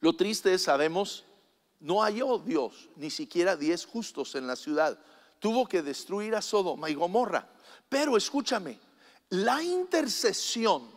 Lo 0.00 0.16
triste 0.16 0.54
es, 0.54 0.62
sabemos, 0.62 1.24
no 1.80 2.00
halló 2.00 2.38
Dios 2.38 2.88
ni 2.96 3.10
siquiera 3.10 3.56
10 3.56 3.84
justos 3.84 4.34
en 4.36 4.46
la 4.46 4.56
ciudad. 4.56 4.98
Tuvo 5.38 5.68
que 5.68 5.82
destruir 5.82 6.34
a 6.34 6.40
Sodoma 6.40 6.88
y 6.88 6.94
Gomorra. 6.94 7.46
Pero 7.90 8.16
escúchame, 8.16 8.80
la 9.28 9.62
intercesión 9.62 10.90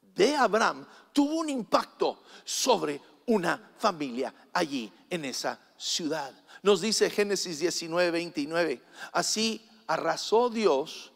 de 0.00 0.34
Abraham 0.34 0.86
tuvo 1.12 1.34
un 1.40 1.50
impacto 1.50 2.22
sobre 2.42 3.02
una 3.30 3.70
familia 3.78 4.34
allí 4.52 4.92
en 5.08 5.24
esa 5.24 5.58
ciudad. 5.76 6.32
Nos 6.62 6.80
dice 6.80 7.08
Génesis 7.08 7.60
19, 7.60 8.10
29, 8.10 8.82
así 9.12 9.64
arrasó 9.86 10.50
Dios 10.50 11.12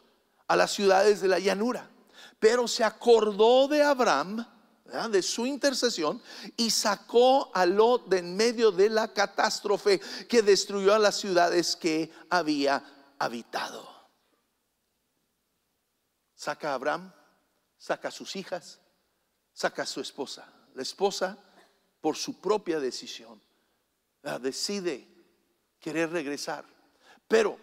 a 0.47 0.55
las 0.55 0.71
ciudades 0.71 1.21
de 1.21 1.29
la 1.29 1.41
llanura, 1.41 1.91
pero 2.39 2.69
se 2.69 2.85
acordó 2.85 3.67
de 3.67 3.83
Abraham, 3.83 4.47
de 5.11 5.23
su 5.23 5.45
intercesión, 5.45 6.23
y 6.57 6.71
sacó 6.71 7.51
a 7.53 7.67
Lot 7.67 8.09
de 8.09 8.19
en 8.19 8.37
medio 8.37 8.71
de 8.71 8.91
la 8.91 9.13
catástrofe 9.13 10.01
que 10.29 10.43
destruyó 10.43 10.95
a 10.95 11.01
las 11.01 11.17
ciudades 11.17 11.75
que 11.75 12.13
había 12.31 12.83
habitado. 13.19 13.93
Saca 16.37 16.71
a 16.71 16.75
Abraham, 16.75 17.13
saca 17.77 18.09
a 18.09 18.13
sus 18.13 18.37
hijas, 18.37 18.79
saca 19.53 19.83
a 19.83 19.87
su 19.87 20.01
esposa. 20.01 20.47
La 20.75 20.83
esposa, 20.83 21.39
por 22.05 22.19
su 22.19 22.39
propia 22.39 22.79
decisión, 22.81 23.41
decide 24.43 25.09
querer 25.81 26.11
regresar. 26.11 26.63
Pero 27.27 27.59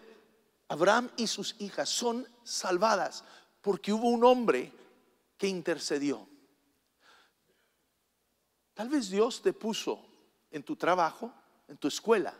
Abraham 0.66 1.08
y 1.16 1.28
sus 1.28 1.54
hijas 1.60 1.88
son 1.88 2.26
salvadas 2.42 3.22
porque 3.60 3.92
hubo 3.92 4.08
un 4.08 4.24
hombre 4.24 4.72
que 5.38 5.46
intercedió. 5.46 6.26
Tal 8.74 8.88
vez 8.88 9.10
Dios 9.10 9.42
te 9.42 9.52
puso 9.52 10.04
en 10.50 10.64
tu 10.64 10.74
trabajo, 10.74 11.32
en 11.68 11.76
tu 11.76 11.86
escuela. 11.86 12.34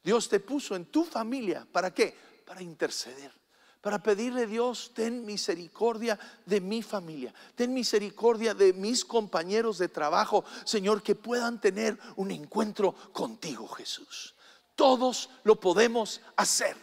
Dios 0.00 0.28
te 0.28 0.38
puso 0.38 0.76
en 0.76 0.84
tu 0.92 1.02
familia. 1.02 1.66
¿Para 1.72 1.92
qué? 1.92 2.16
Para 2.46 2.62
interceder 2.62 3.41
para 3.82 4.00
pedirle 4.00 4.46
Dios, 4.46 4.92
ten 4.94 5.26
misericordia 5.26 6.18
de 6.46 6.60
mi 6.60 6.82
familia, 6.82 7.34
ten 7.58 7.74
misericordia 7.74 8.54
de 8.54 8.72
mis 8.72 9.04
compañeros 9.04 9.76
de 9.76 9.88
trabajo, 9.88 10.44
Señor, 10.64 11.02
que 11.02 11.16
puedan 11.16 11.60
tener 11.60 11.98
un 12.14 12.30
encuentro 12.30 12.94
contigo, 13.12 13.66
Jesús. 13.66 14.34
Todos 14.76 15.28
lo 15.42 15.58
podemos 15.58 16.22
hacer 16.36 16.76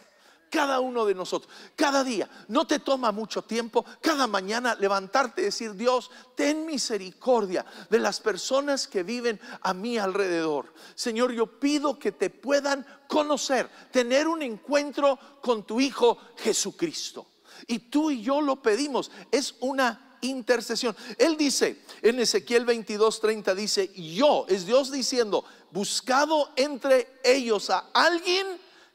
cada 0.50 0.80
uno 0.80 1.06
de 1.06 1.14
nosotros, 1.14 1.50
cada 1.76 2.04
día. 2.04 2.28
No 2.48 2.66
te 2.66 2.80
toma 2.80 3.12
mucho 3.12 3.42
tiempo, 3.42 3.84
cada 4.02 4.26
mañana 4.26 4.74
levantarte 4.74 5.40
y 5.40 5.44
decir, 5.44 5.74
Dios, 5.74 6.10
ten 6.34 6.66
misericordia 6.66 7.64
de 7.88 8.00
las 8.00 8.20
personas 8.20 8.88
que 8.88 9.02
viven 9.02 9.40
a 9.62 9.72
mi 9.72 9.96
alrededor. 9.96 10.74
Señor, 10.94 11.32
yo 11.32 11.46
pido 11.60 11.98
que 11.98 12.12
te 12.12 12.28
puedan 12.28 12.84
conocer, 13.08 13.70
tener 13.92 14.28
un 14.28 14.42
encuentro 14.42 15.18
con 15.40 15.62
tu 15.62 15.80
Hijo 15.80 16.18
Jesucristo. 16.36 17.26
Y 17.66 17.78
tú 17.78 18.10
y 18.10 18.22
yo 18.22 18.40
lo 18.40 18.56
pedimos, 18.56 19.10
es 19.30 19.54
una 19.60 20.18
intercesión. 20.22 20.94
Él 21.16 21.36
dice 21.36 21.84
en 22.02 22.18
Ezequiel 22.20 22.66
22:30 22.66 23.54
dice, 23.54 23.90
"Yo 23.94 24.46
es 24.48 24.66
Dios 24.66 24.90
diciendo, 24.90 25.44
buscado 25.70 26.50
entre 26.56 27.20
ellos 27.22 27.70
a 27.70 27.90
alguien 27.92 28.46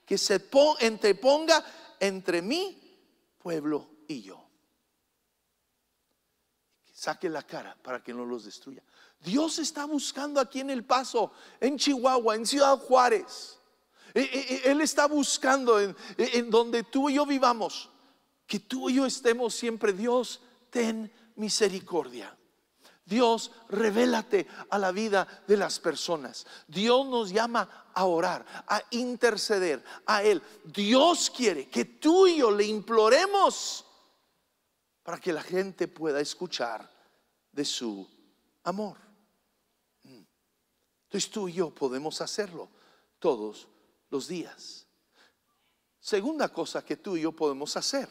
que 0.06 0.18
se 0.18 0.42
entreponga 0.80 1.64
entre 2.00 2.42
mi 2.42 2.82
pueblo 3.38 3.90
y 4.08 4.22
yo. 4.22 4.42
saque 6.94 7.30
la 7.30 7.44
cara 7.44 7.78
para 7.84 8.02
que 8.02 8.14
no 8.14 8.26
los 8.26 8.46
destruya. 8.46 8.82
Dios 9.20 9.60
está 9.60 9.86
buscando 9.86 10.40
aquí 10.40 10.62
en 10.62 10.70
El 10.70 10.86
Paso, 10.86 11.32
en 11.60 11.78
Chihuahua, 11.78 12.36
en 12.36 12.46
Ciudad 12.46 12.78
Juárez. 12.80 13.60
E, 14.14 14.22
e, 14.22 14.56
e, 14.56 14.72
Él 14.72 14.82
está 14.82 15.08
buscando 15.08 15.80
en, 15.80 15.96
en 16.18 16.50
donde 16.50 16.84
tú 16.84 17.10
y 17.10 17.16
yo 17.16 17.26
vivamos, 17.26 17.90
que 18.48 18.60
tú 18.60 18.90
y 18.90 18.96
yo 18.96 19.06
estemos 19.06 19.54
siempre, 19.54 19.92
Dios, 19.92 20.42
ten 20.70 21.12
misericordia. 21.36 22.36
Dios, 23.06 23.52
revélate 23.70 24.48
a 24.70 24.80
la 24.80 24.92
vida 24.92 25.28
de 25.48 25.58
las 25.58 25.80
personas. 25.80 26.48
Dios 26.68 27.06
nos 27.06 27.32
llama 27.32 27.85
a 27.96 28.06
orar, 28.06 28.46
a 28.68 28.84
interceder 28.92 29.84
a 30.06 30.22
Él. 30.22 30.42
Dios 30.66 31.32
quiere 31.36 31.68
que 31.70 31.86
tú 31.86 32.28
y 32.28 32.38
yo 32.38 32.52
le 32.52 32.66
imploremos 32.66 33.86
para 35.02 35.20
que 35.20 35.34
la 35.34 35.42
gente 35.42 35.88
pueda 35.88 36.20
escuchar 36.20 36.88
de 37.52 37.64
su 37.64 38.08
amor. 38.64 38.98
Mm. 40.04 40.22
Entonces 41.06 41.32
tú 41.32 41.48
y 41.48 41.54
yo 41.54 41.74
podemos 41.74 42.20
hacerlo 42.22 42.70
todos 43.18 43.68
los 44.10 44.28
días. 44.28 44.86
Segunda 46.00 46.50
cosa 46.50 46.86
que 46.86 46.98
tú 46.98 47.16
y 47.18 47.22
yo 47.22 47.32
podemos 47.32 47.76
hacer, 47.78 48.10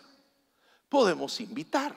podemos 0.88 1.40
invitar. 1.40 1.94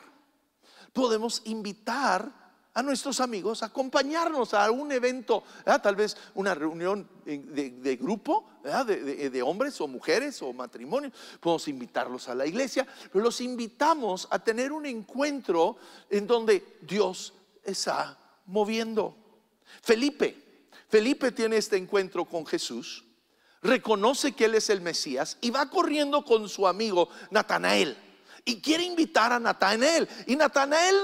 Podemos 0.94 1.41
invitar 1.46 2.47
a 2.77 2.84
nuestros 2.84 3.19
amigos, 3.22 3.63
acompañarnos 3.63 4.53
a 4.53 4.69
un 4.69 4.91
evento, 4.91 5.43
tal 5.81 5.96
vez 5.96 6.15
una 6.36 6.53
reunión 6.53 7.10
de, 7.25 7.98
grupo, 8.00 8.48
de, 8.86 9.31
de, 9.31 9.41
hombres 9.41 9.81
o 9.81 9.88
mujeres 9.88 10.39
o 10.43 10.53
matrimonio. 10.53 11.12
Podemos 11.39 11.67
invitarlos 11.69 12.29
a 12.29 12.36
la 12.36 12.46
iglesia, 12.46 12.86
pero 13.12 13.25
los 13.25 13.41
invitamos 13.41 14.27
a 14.29 14.38
tener 14.38 14.72
un 14.72 14.86
encuentro 14.86 15.77
en 16.07 16.27
donde 16.27 16.77
Dios 16.81 17.34
está 17.63 18.15
moviendo. 18.46 19.17
Felipe, 19.81 20.69
Felipe 20.88 21.31
tiene 21.31 21.57
este 21.57 21.77
encuentro 21.77 22.25
con 22.25 22.46
Jesús, 22.46 23.05
reconoce 23.63 24.34
que 24.34 24.46
Él 24.46 24.53
es 24.53 24.69
el 24.69 24.81
Mesías 24.81 25.39
y 25.41 25.50
va 25.50 25.67
corriendo 25.67 26.24
con 26.24 26.48
su 26.48 26.67
amigo 26.67 27.10
Natanael 27.31 27.98
y 28.48 28.62
quiere 28.62 28.84
invitar 28.84 29.34
a 29.34 29.39
Natanael. 29.39 30.08
Y 30.25 30.38
Natanael 30.38 30.96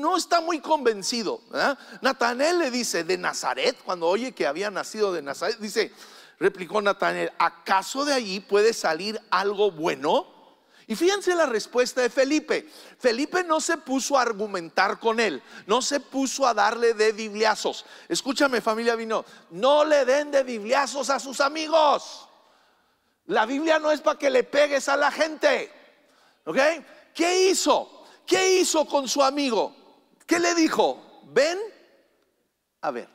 no 0.00 0.18
está 0.18 0.42
muy 0.42 0.60
convencido. 0.60 1.40
Natanael 2.02 2.58
le 2.58 2.70
dice, 2.70 3.04
de 3.04 3.16
Nazaret, 3.16 3.78
cuando 3.82 4.06
oye 4.06 4.32
que 4.32 4.46
había 4.46 4.70
nacido 4.70 5.10
de 5.10 5.22
Nazaret, 5.22 5.56
dice, 5.58 5.92
replicó 6.38 6.82
Natanael, 6.82 7.32
¿acaso 7.38 8.04
de 8.04 8.12
allí 8.12 8.40
puede 8.40 8.74
salir 8.74 9.18
algo 9.30 9.70
bueno? 9.70 10.26
Y 10.86 10.94
fíjense 10.94 11.34
la 11.34 11.46
respuesta 11.46 12.02
de 12.02 12.10
Felipe. 12.10 12.68
Felipe 12.98 13.42
no 13.42 13.62
se 13.62 13.78
puso 13.78 14.18
a 14.18 14.22
argumentar 14.22 15.00
con 15.00 15.20
él, 15.20 15.42
no 15.66 15.80
se 15.80 16.00
puso 16.00 16.46
a 16.46 16.52
darle 16.52 16.92
de 16.92 17.12
bibliazos. 17.12 17.86
Escúchame 18.10 18.60
familia 18.60 18.94
vino, 18.94 19.24
no 19.52 19.86
le 19.86 20.04
den 20.04 20.30
de 20.30 20.42
bibliazos 20.42 21.08
a 21.08 21.18
sus 21.18 21.40
amigos. 21.40 22.28
La 23.24 23.46
Biblia 23.46 23.78
no 23.78 23.90
es 23.90 24.02
para 24.02 24.18
que 24.18 24.28
le 24.28 24.44
pegues 24.44 24.86
a 24.90 24.98
la 24.98 25.10
gente. 25.10 25.72
¿Ok? 26.44 26.58
¿Qué 27.14 27.48
hizo? 27.48 28.04
¿Qué 28.26 28.58
hizo 28.60 28.86
con 28.86 29.08
su 29.08 29.22
amigo? 29.22 29.74
¿Qué 30.26 30.38
le 30.38 30.54
dijo? 30.54 31.22
Ven 31.26 31.58
a 32.80 32.90
ver. 32.90 33.08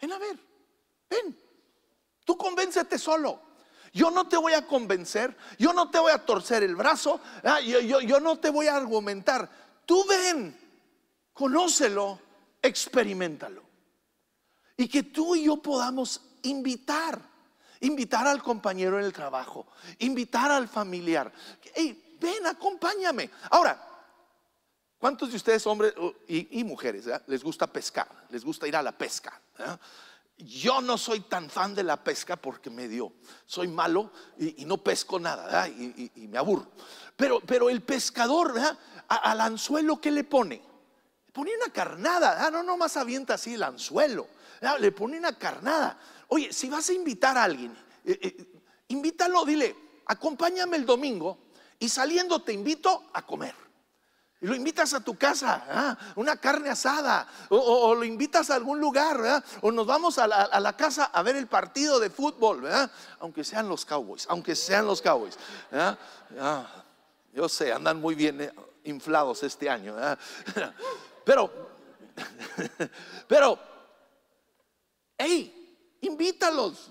Ven 0.00 0.12
a 0.12 0.18
ver. 0.18 0.38
Ven. 1.08 1.38
Tú 2.24 2.36
convéncete 2.36 2.98
solo. 2.98 3.40
Yo 3.92 4.10
no 4.10 4.26
te 4.28 4.36
voy 4.36 4.54
a 4.54 4.66
convencer. 4.66 5.36
Yo 5.58 5.72
no 5.72 5.90
te 5.90 5.98
voy 5.98 6.12
a 6.12 6.24
torcer 6.24 6.62
el 6.62 6.76
brazo. 6.76 7.20
Ah, 7.44 7.60
yo, 7.60 7.80
yo 7.80 8.20
no 8.20 8.38
te 8.38 8.50
voy 8.50 8.66
a 8.66 8.76
argumentar. 8.76 9.48
Tú 9.84 10.04
ven. 10.06 10.58
Conócelo. 11.32 12.18
Experimentalo. 12.60 13.62
Y 14.76 14.88
que 14.88 15.02
tú 15.02 15.36
y 15.36 15.44
yo 15.44 15.56
podamos 15.58 16.20
invitar 16.42 17.31
invitar 17.82 18.26
al 18.26 18.42
compañero 18.42 18.98
en 18.98 19.04
el 19.04 19.12
trabajo, 19.12 19.66
invitar 19.98 20.50
al 20.50 20.68
familiar. 20.68 21.32
Hey, 21.74 22.16
ven, 22.20 22.46
acompáñame. 22.46 23.30
Ahora, 23.50 23.80
¿cuántos 24.98 25.30
de 25.30 25.36
ustedes, 25.36 25.66
hombres 25.66 25.94
y, 26.26 26.64
mujeres, 26.64 27.06
les 27.26 27.42
gusta 27.42 27.66
pescar? 27.66 28.08
Les 28.30 28.44
gusta 28.44 28.66
ir 28.66 28.76
a 28.76 28.82
la 28.82 28.92
pesca. 28.92 29.40
Yo 30.38 30.80
no 30.80 30.96
soy 30.96 31.20
tan 31.20 31.50
fan 31.50 31.74
de 31.74 31.82
la 31.82 32.02
pesca 32.02 32.36
porque 32.36 32.70
me 32.70 32.88
dio, 32.88 33.12
soy 33.46 33.68
malo 33.68 34.10
y, 34.38 34.64
no 34.64 34.78
pesco 34.78 35.20
nada 35.20 35.68
y, 35.68 36.10
me 36.28 36.38
aburro. 36.38 36.70
Pero, 37.16 37.40
pero 37.40 37.68
el 37.68 37.82
pescador, 37.82 38.54
al 39.08 39.40
anzuelo, 39.40 40.00
¿qué 40.00 40.10
le 40.10 40.24
pone? 40.24 40.62
Pone 41.32 41.50
una 41.56 41.72
carnada, 41.72 42.50
no, 42.50 42.62
no 42.62 42.76
más 42.76 42.96
avienta 42.96 43.34
así 43.34 43.54
el 43.54 43.62
anzuelo, 43.62 44.28
le 44.78 44.92
pone 44.92 45.18
una 45.18 45.36
carnada. 45.36 45.98
Oye, 46.34 46.50
si 46.50 46.70
vas 46.70 46.88
a 46.88 46.94
invitar 46.94 47.36
a 47.36 47.44
alguien, 47.44 47.76
eh, 48.06 48.18
eh, 48.22 48.46
invítalo, 48.88 49.44
dile, 49.44 49.76
acompáñame 50.06 50.78
el 50.78 50.86
domingo 50.86 51.36
y 51.78 51.90
saliendo 51.90 52.40
te 52.40 52.54
invito 52.54 53.10
a 53.12 53.26
comer. 53.26 53.54
Y 54.40 54.46
lo 54.46 54.54
invitas 54.54 54.94
a 54.94 55.00
tu 55.00 55.14
casa, 55.18 55.66
¿ah? 55.68 55.98
una 56.16 56.38
carne 56.38 56.70
asada, 56.70 57.28
o, 57.50 57.94
lo 57.94 58.02
invitas 58.02 58.48
a 58.48 58.54
algún 58.54 58.80
lugar, 58.80 59.44
o 59.60 59.70
nos 59.70 59.86
vamos 59.86 60.16
a 60.16 60.26
la, 60.26 60.74
casa 60.74 61.04
a 61.04 61.22
ver 61.22 61.36
el 61.36 61.48
partido 61.48 62.00
de 62.00 62.08
fútbol, 62.08 62.66
aunque 63.20 63.44
sean 63.44 63.68
los 63.68 63.84
Cowboys, 63.84 64.24
aunque 64.30 64.56
sean 64.56 64.86
los 64.86 65.02
Cowboys. 65.02 65.38
Ah, 65.70 66.66
yo 67.34 67.46
sé, 67.46 67.74
andan 67.74 68.00
muy 68.00 68.14
bien 68.14 68.40
eh, 68.40 68.54
inflados 68.84 69.42
este 69.42 69.68
año. 69.68 69.96
Pero, 71.26 71.52
pero, 73.28 73.58
hey, 75.16 75.61
invítalos, 76.02 76.90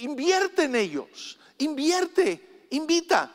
invierte 0.00 0.64
en 0.64 0.76
ellos, 0.76 1.38
invierte, 1.58 2.66
invita. 2.70 3.32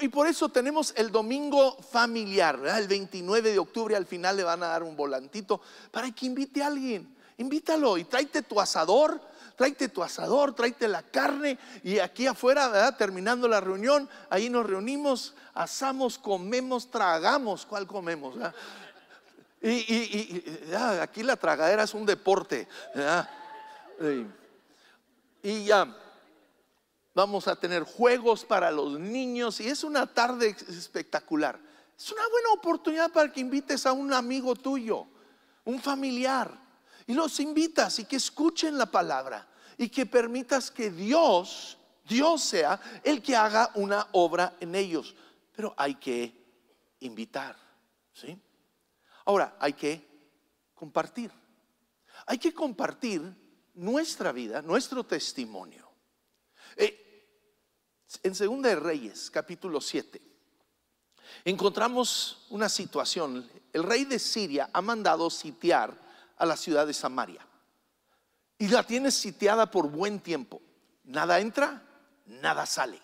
Y, 0.00 0.08
por 0.08 0.26
eso 0.26 0.48
tenemos 0.48 0.92
el 0.96 1.12
domingo 1.12 1.76
familiar, 1.80 2.60
el 2.76 2.88
29 2.88 3.52
de 3.52 3.58
octubre 3.58 3.94
al 3.94 4.06
final 4.06 4.36
le 4.36 4.42
van 4.42 4.62
a 4.62 4.68
dar 4.68 4.82
un 4.82 4.96
volantito 4.96 5.60
para 5.90 6.10
que 6.10 6.26
invite 6.26 6.62
a 6.62 6.66
alguien. 6.66 7.16
Invítalo 7.38 7.96
y 7.96 8.04
tráete 8.04 8.42
tu 8.42 8.60
asador, 8.60 9.20
tráete 9.56 9.88
tu 9.88 10.02
asador, 10.02 10.54
tráete 10.54 10.88
la 10.88 11.02
carne 11.02 11.58
y 11.82 11.98
aquí 11.98 12.26
afuera, 12.26 12.94
terminando 12.96 13.48
la 13.48 13.60
reunión, 13.60 14.08
ahí 14.28 14.50
nos 14.50 14.66
reunimos, 14.66 15.34
asamos, 15.54 16.18
comemos, 16.18 16.90
tragamos. 16.90 17.64
¿Cuál 17.64 17.86
comemos? 17.86 18.34
Y, 19.62 20.42
aquí 21.00 21.22
la 21.22 21.36
tragadera 21.36 21.84
es 21.84 21.94
un 21.94 22.04
deporte. 22.04 22.66
Y 25.42 25.64
ya 25.64 25.96
vamos 27.14 27.48
a 27.48 27.56
tener 27.56 27.82
juegos 27.82 28.44
para 28.44 28.70
los 28.70 28.98
niños 28.98 29.60
y 29.60 29.68
es 29.68 29.84
una 29.84 30.06
tarde 30.06 30.56
espectacular. 30.68 31.60
Es 31.98 32.10
una 32.10 32.26
buena 32.28 32.50
oportunidad 32.52 33.12
para 33.12 33.30
que 33.30 33.40
invites 33.40 33.84
a 33.84 33.92
un 33.92 34.12
amigo 34.12 34.54
tuyo, 34.54 35.06
un 35.64 35.80
familiar, 35.80 36.58
y 37.06 37.12
los 37.12 37.40
invitas 37.40 37.98
y 37.98 38.04
que 38.04 38.16
escuchen 38.16 38.78
la 38.78 38.86
palabra 38.86 39.46
y 39.76 39.88
que 39.88 40.06
permitas 40.06 40.70
que 40.70 40.90
Dios, 40.90 41.76
Dios 42.06 42.42
sea 42.42 42.80
el 43.02 43.22
que 43.22 43.36
haga 43.36 43.70
una 43.74 44.06
obra 44.12 44.56
en 44.60 44.74
ellos. 44.74 45.14
Pero 45.54 45.74
hay 45.76 45.96
que 45.96 46.32
invitar, 47.00 47.56
¿sí? 48.12 48.40
Ahora, 49.24 49.56
hay 49.58 49.72
que 49.72 50.06
compartir. 50.74 51.32
Hay 52.26 52.38
que 52.38 52.54
compartir 52.54 53.49
nuestra 53.80 54.30
vida, 54.30 54.60
nuestro 54.60 55.04
testimonio. 55.04 55.88
Eh, 56.76 57.46
en 58.22 58.34
Segunda 58.34 58.68
de 58.68 58.76
Reyes, 58.76 59.30
capítulo 59.30 59.80
7, 59.80 60.20
encontramos 61.46 62.46
una 62.50 62.68
situación. 62.68 63.50
El 63.72 63.84
rey 63.84 64.04
de 64.04 64.18
Siria 64.18 64.68
ha 64.72 64.82
mandado 64.82 65.30
sitiar 65.30 65.96
a 66.36 66.44
la 66.44 66.56
ciudad 66.56 66.86
de 66.86 66.92
Samaria. 66.92 67.46
Y 68.58 68.68
la 68.68 68.82
tiene 68.82 69.10
sitiada 69.10 69.70
por 69.70 69.88
buen 69.88 70.20
tiempo. 70.20 70.60
Nada 71.04 71.40
entra, 71.40 71.82
nada 72.26 72.66
sale. 72.66 73.00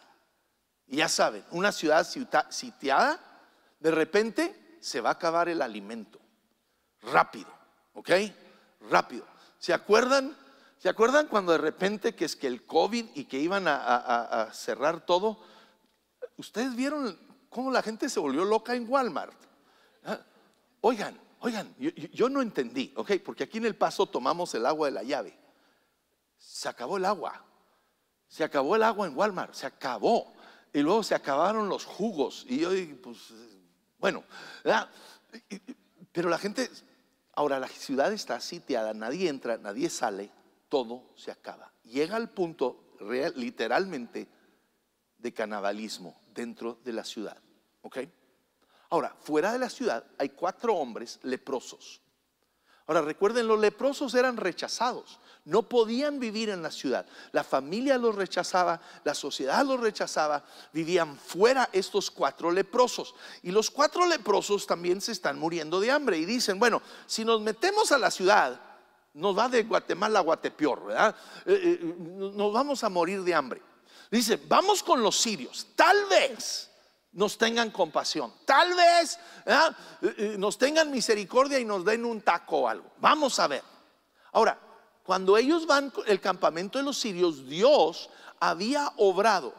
Y 0.86 0.96
ya 0.96 1.08
saben, 1.08 1.42
una 1.52 1.72
ciudad 1.72 2.06
sitiada, 2.50 3.18
de 3.80 3.90
repente 3.90 4.78
se 4.80 5.00
va 5.00 5.08
a 5.08 5.12
acabar 5.12 5.48
el 5.48 5.62
alimento. 5.62 6.20
Rápido, 7.00 7.50
¿ok? 7.94 8.10
Rápido. 8.90 9.26
¿Se 9.58 9.72
acuerdan 9.72 10.36
¿Se 10.78 10.90
acuerdan 10.90 11.26
cuando 11.28 11.52
de 11.52 11.58
repente 11.58 12.14
que 12.14 12.26
es 12.26 12.36
que 12.36 12.46
el 12.46 12.66
COVID 12.66 13.06
y 13.14 13.24
que 13.24 13.38
iban 13.38 13.64
a, 13.66 14.50
cerrar 14.52 15.06
todo? 15.06 15.38
Ustedes 16.36 16.76
vieron 16.76 17.18
cómo 17.48 17.70
la 17.70 17.82
gente 17.82 18.10
se 18.10 18.20
volvió 18.20 18.44
loca 18.44 18.74
en 18.74 18.88
Walmart. 18.88 19.36
¿Ah? 20.04 20.20
Oigan, 20.82 21.18
oigan, 21.40 21.74
yo, 21.78 22.28
no 22.28 22.42
entendí, 22.42 22.92
¿ok? 22.94 23.12
Porque 23.24 23.44
aquí 23.44 23.56
en 23.56 23.64
El 23.64 23.74
Paso 23.74 24.06
tomamos 24.06 24.54
el 24.54 24.66
agua 24.66 24.88
de 24.88 24.92
la 24.92 25.02
llave. 25.02 25.36
Se 26.36 26.68
acabó 26.68 26.98
el 26.98 27.06
agua. 27.06 27.42
Se 28.28 28.44
acabó 28.44 28.76
el 28.76 28.82
agua 28.82 29.06
en 29.06 29.16
Walmart, 29.16 29.54
se 29.54 29.66
acabó. 29.66 30.34
Y 30.74 30.80
luego 30.80 31.02
se 31.02 31.14
acabaron 31.14 31.70
los 31.70 31.86
jugos. 31.86 32.44
Y 32.48 32.58
yo, 32.58 32.70
pues, 33.02 33.32
bueno, 33.98 34.24
pero 36.12 36.28
la 36.28 36.36
gente, 36.36 36.70
ahora 37.32 37.58
la 37.58 37.68
ciudad 37.68 38.12
está 38.12 38.40
sitiada, 38.40 38.92
nadie 38.92 39.30
entra, 39.30 39.56
nadie 39.56 39.88
sale 39.88 40.30
todo 40.76 41.14
se 41.16 41.30
acaba. 41.30 41.72
Llega 41.84 42.16
al 42.16 42.28
punto 42.28 42.92
literalmente 43.36 44.28
de 45.16 45.32
canibalismo 45.32 46.20
dentro 46.34 46.80
de 46.84 46.92
la 46.92 47.02
ciudad. 47.02 47.38
Ahora, 48.90 49.16
fuera 49.18 49.54
de 49.54 49.58
la 49.58 49.70
ciudad 49.70 50.04
hay 50.18 50.28
cuatro 50.28 50.74
hombres 50.74 51.18
leprosos. 51.22 52.02
Ahora, 52.86 53.00
recuerden, 53.00 53.48
los 53.48 53.58
leprosos 53.58 54.14
eran 54.14 54.36
rechazados. 54.36 55.18
No 55.46 55.62
podían 55.62 56.20
vivir 56.20 56.50
en 56.50 56.62
la 56.62 56.70
ciudad. 56.70 57.06
La 57.32 57.42
familia 57.42 57.96
los 57.96 58.14
rechazaba, 58.14 58.82
la 59.02 59.14
sociedad 59.14 59.64
los 59.64 59.80
rechazaba. 59.80 60.44
Vivían 60.74 61.16
fuera 61.16 61.70
estos 61.72 62.10
cuatro 62.10 62.50
leprosos. 62.50 63.14
Y 63.42 63.50
los 63.50 63.70
cuatro 63.70 64.04
leprosos 64.06 64.66
también 64.66 65.00
se 65.00 65.12
están 65.12 65.38
muriendo 65.38 65.80
de 65.80 65.90
hambre. 65.90 66.18
Y 66.18 66.26
dicen, 66.26 66.58
bueno, 66.58 66.82
si 67.06 67.24
nos 67.24 67.40
metemos 67.40 67.92
a 67.92 67.98
la 67.98 68.10
ciudad, 68.10 68.60
nos 69.16 69.36
va 69.36 69.48
de 69.48 69.62
Guatemala 69.62 70.18
a 70.18 70.22
Guatepeor, 70.22 70.86
¿verdad? 70.86 71.16
Eh, 71.46 71.78
eh, 71.80 71.94
nos 72.34 72.52
vamos 72.52 72.84
a 72.84 72.88
morir 72.88 73.22
de 73.22 73.34
hambre. 73.34 73.62
Dice, 74.10 74.38
vamos 74.46 74.82
con 74.82 75.02
los 75.02 75.16
sirios, 75.16 75.68
tal 75.74 76.04
vez 76.06 76.70
nos 77.12 77.38
tengan 77.38 77.70
compasión, 77.70 78.32
tal 78.44 78.74
vez 78.74 79.18
eh, 79.46 80.36
nos 80.38 80.58
tengan 80.58 80.90
misericordia 80.90 81.58
y 81.58 81.64
nos 81.64 81.84
den 81.84 82.04
un 82.04 82.20
taco 82.20 82.58
o 82.58 82.68
algo. 82.68 82.92
Vamos 82.98 83.38
a 83.40 83.46
ver. 83.46 83.62
Ahora, 84.32 84.58
cuando 85.02 85.36
ellos 85.38 85.66
van 85.66 85.92
el 86.06 86.20
campamento 86.20 86.78
de 86.78 86.84
los 86.84 86.98
sirios, 86.98 87.46
Dios 87.46 88.10
había 88.38 88.92
obrado 88.98 89.54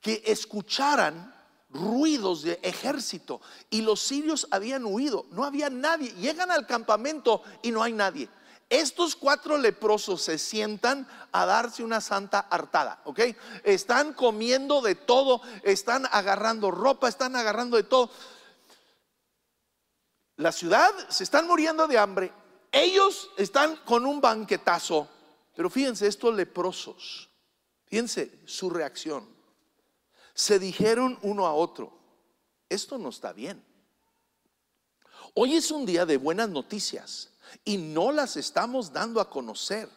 que 0.00 0.22
escucharan 0.24 1.34
ruidos 1.68 2.42
de 2.42 2.58
ejército 2.62 3.42
y 3.68 3.82
los 3.82 4.00
sirios 4.00 4.48
habían 4.50 4.86
huido, 4.86 5.26
no 5.32 5.44
había 5.44 5.68
nadie. 5.68 6.12
Llegan 6.14 6.50
al 6.50 6.66
campamento 6.66 7.42
y 7.62 7.70
no 7.70 7.82
hay 7.82 7.92
nadie. 7.92 8.28
Estos 8.68 9.14
cuatro 9.14 9.58
leprosos 9.58 10.22
se 10.22 10.38
sientan 10.38 11.06
a 11.30 11.46
darse 11.46 11.84
una 11.84 12.00
santa 12.00 12.40
hartada, 12.40 13.00
¿ok? 13.04 13.20
Están 13.62 14.12
comiendo 14.12 14.80
de 14.80 14.96
todo, 14.96 15.40
están 15.62 16.06
agarrando 16.10 16.72
ropa, 16.72 17.08
están 17.08 17.36
agarrando 17.36 17.76
de 17.76 17.84
todo. 17.84 18.10
La 20.36 20.50
ciudad 20.50 20.90
se 21.08 21.22
están 21.22 21.46
muriendo 21.46 21.86
de 21.86 21.96
hambre. 21.96 22.32
Ellos 22.72 23.30
están 23.36 23.76
con 23.84 24.04
un 24.04 24.20
banquetazo. 24.20 25.08
Pero 25.54 25.70
fíjense, 25.70 26.06
estos 26.06 26.34
leprosos, 26.34 27.30
fíjense 27.86 28.42
su 28.46 28.68
reacción. 28.68 29.26
Se 30.34 30.58
dijeron 30.58 31.18
uno 31.22 31.46
a 31.46 31.54
otro, 31.54 31.98
esto 32.68 32.98
no 32.98 33.08
está 33.08 33.32
bien. 33.32 33.64
Hoy 35.34 35.54
es 35.54 35.70
un 35.70 35.86
día 35.86 36.04
de 36.04 36.18
buenas 36.18 36.50
noticias 36.50 37.30
y 37.64 37.78
no 37.78 38.12
las 38.12 38.36
estamos 38.36 38.92
dando 38.92 39.20
a 39.20 39.28
conocer. 39.30 39.88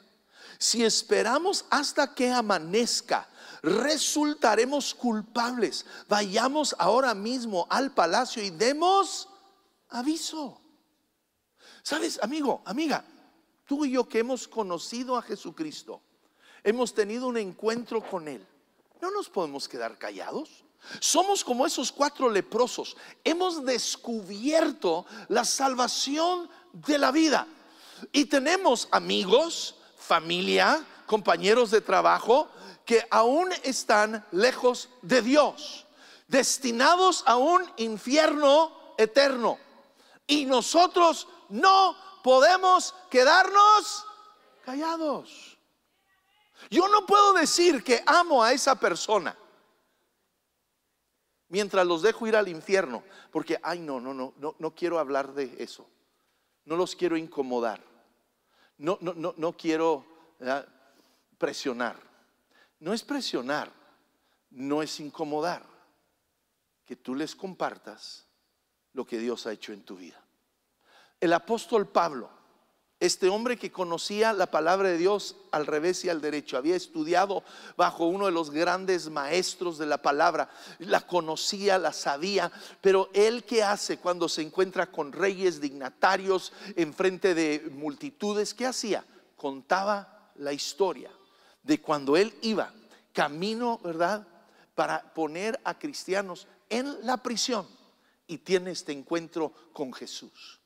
Si 0.57 0.83
esperamos 0.83 1.65
hasta 1.69 2.13
que 2.13 2.29
amanezca, 2.29 3.27
resultaremos 3.61 4.93
culpables. 4.93 5.85
Vayamos 6.07 6.75
ahora 6.77 7.13
mismo 7.13 7.67
al 7.69 7.91
palacio 7.91 8.43
y 8.43 8.49
demos 8.49 9.29
aviso. 9.89 10.59
Sabes, 11.83 12.19
amigo, 12.21 12.61
amiga, 12.65 13.03
tú 13.65 13.85
y 13.85 13.91
yo 13.91 14.07
que 14.07 14.19
hemos 14.19 14.47
conocido 14.47 15.17
a 15.17 15.21
Jesucristo, 15.21 16.01
hemos 16.63 16.93
tenido 16.93 17.27
un 17.27 17.37
encuentro 17.37 18.01
con 18.01 18.27
Él, 18.27 18.45
no 19.01 19.11
nos 19.11 19.29
podemos 19.29 19.67
quedar 19.67 19.97
callados. 19.97 20.63
Somos 20.99 21.43
como 21.43 21.65
esos 21.65 21.91
cuatro 21.91 22.29
leprosos. 22.29 22.95
Hemos 23.23 23.65
descubierto 23.65 25.05
la 25.27 25.43
salvación 25.43 26.49
de 26.73 26.97
la 26.97 27.11
vida. 27.11 27.47
Y 28.11 28.25
tenemos 28.25 28.87
amigos, 28.91 29.75
familia, 29.97 30.85
compañeros 31.05 31.71
de 31.71 31.81
trabajo 31.81 32.49
que 32.85 33.05
aún 33.11 33.51
están 33.63 34.25
lejos 34.31 34.89
de 35.01 35.21
Dios, 35.21 35.85
destinados 36.27 37.23
a 37.27 37.37
un 37.37 37.63
infierno 37.77 38.71
eterno. 38.97 39.57
Y 40.25 40.45
nosotros 40.45 41.27
no 41.49 41.95
podemos 42.23 42.95
quedarnos 43.09 44.05
callados. 44.63 45.57
Yo 46.69 46.87
no 46.87 47.05
puedo 47.05 47.33
decir 47.33 47.83
que 47.83 48.03
amo 48.05 48.43
a 48.43 48.53
esa 48.53 48.75
persona 48.75 49.35
mientras 51.49 51.85
los 51.85 52.01
dejo 52.01 52.27
ir 52.27 52.35
al 52.35 52.47
infierno, 52.47 53.03
porque, 53.31 53.59
ay, 53.61 53.79
no, 53.79 53.99
no, 53.99 54.13
no, 54.13 54.33
no, 54.37 54.55
no 54.57 54.75
quiero 54.75 54.99
hablar 54.99 55.33
de 55.33 55.55
eso. 55.59 55.85
No 56.69 56.75
los 56.75 56.95
quiero 56.95 57.17
incomodar. 57.17 57.81
No, 58.77 58.99
no, 59.01 59.15
no, 59.15 59.33
no 59.37 59.53
quiero 59.53 60.05
presionar. 61.39 61.99
No 62.79 62.93
es 62.93 63.01
presionar, 63.01 63.71
no 64.51 64.83
es 64.83 64.99
incomodar. 64.99 65.65
Que 66.85 66.95
tú 66.95 67.15
les 67.15 67.35
compartas 67.35 68.27
lo 68.93 69.03
que 69.03 69.17
Dios 69.17 69.47
ha 69.47 69.51
hecho 69.51 69.73
en 69.73 69.81
tu 69.81 69.95
vida. 69.95 70.23
El 71.19 71.33
apóstol 71.33 71.87
Pablo 71.87 72.29
este 72.99 73.29
hombre 73.29 73.57
que 73.57 73.71
conocía 73.71 74.33
la 74.33 74.47
palabra 74.47 74.89
de 74.89 74.97
Dios 74.97 75.37
al 75.51 75.65
revés 75.65 76.03
y 76.03 76.09
al 76.09 76.19
derecho, 76.19 76.57
había 76.57 76.75
estudiado 76.75 77.43
bajo 77.77 78.05
uno 78.05 78.25
de 78.25 78.33
los 78.33 78.51
grandes 78.51 79.09
maestros 79.09 79.77
de 79.77 79.85
la 79.85 80.01
palabra, 80.01 80.49
la 80.79 81.01
conocía, 81.01 81.77
la 81.77 81.93
sabía, 81.93 82.51
pero 82.81 83.09
él 83.13 83.45
qué 83.45 83.63
hace 83.63 83.97
cuando 83.99 84.27
se 84.27 84.41
encuentra 84.41 84.91
con 84.91 85.13
reyes, 85.13 85.61
dignatarios, 85.61 86.51
en 86.75 86.93
frente 86.93 87.33
de 87.33 87.69
multitudes, 87.71 88.53
¿qué 88.53 88.65
hacía? 88.65 89.05
Contaba 89.37 90.31
la 90.35 90.51
historia 90.51 91.11
de 91.63 91.79
cuando 91.81 92.17
él 92.17 92.33
iba 92.41 92.73
camino, 93.13 93.79
¿verdad? 93.83 94.27
Para 94.75 95.13
poner 95.13 95.59
a 95.63 95.77
cristianos 95.77 96.47
en 96.69 97.05
la 97.05 97.17
prisión 97.17 97.67
y 98.27 98.39
tiene 98.39 98.71
este 98.71 98.91
encuentro 98.91 99.53
con 99.73 99.93
Jesús. 99.93 100.59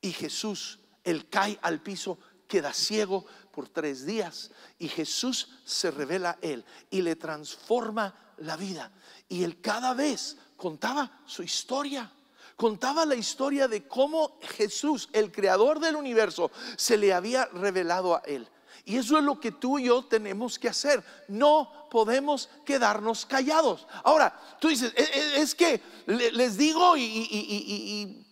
Y 0.00 0.12
Jesús 0.12 0.80
él 1.04 1.28
cae 1.28 1.58
al 1.62 1.80
piso, 1.80 2.18
queda 2.46 2.72
ciego 2.72 3.24
por 3.52 3.68
tres 3.68 4.04
días 4.04 4.50
y 4.78 4.88
Jesús 4.88 5.48
se 5.64 5.90
revela 5.90 6.30
a 6.30 6.38
él 6.42 6.64
y 6.90 7.02
le 7.02 7.16
transforma 7.16 8.14
la 8.38 8.56
vida. 8.56 8.90
Y 9.28 9.44
él 9.44 9.60
cada 9.60 9.94
vez 9.94 10.36
contaba 10.56 11.20
su 11.26 11.42
historia. 11.42 12.10
Contaba 12.56 13.06
la 13.06 13.14
historia 13.14 13.68
de 13.68 13.86
cómo 13.86 14.38
Jesús, 14.56 15.08
el 15.12 15.32
creador 15.32 15.80
del 15.80 15.96
universo, 15.96 16.50
se 16.76 16.98
le 16.98 17.12
había 17.14 17.46
revelado 17.46 18.14
a 18.14 18.22
él. 18.26 18.46
Y 18.84 18.96
eso 18.96 19.16
es 19.16 19.24
lo 19.24 19.40
que 19.40 19.52
tú 19.52 19.78
y 19.78 19.84
yo 19.84 20.04
tenemos 20.04 20.58
que 20.58 20.68
hacer. 20.68 21.02
No 21.28 21.88
podemos 21.90 22.50
quedarnos 22.64 23.24
callados. 23.24 23.86
Ahora, 24.04 24.38
tú 24.60 24.68
dices, 24.68 24.92
e, 24.96 25.02
e, 25.02 25.40
es, 25.40 25.54
que 25.54 25.80
les 26.06 26.56
digo 26.56 26.96
y 26.96 28.26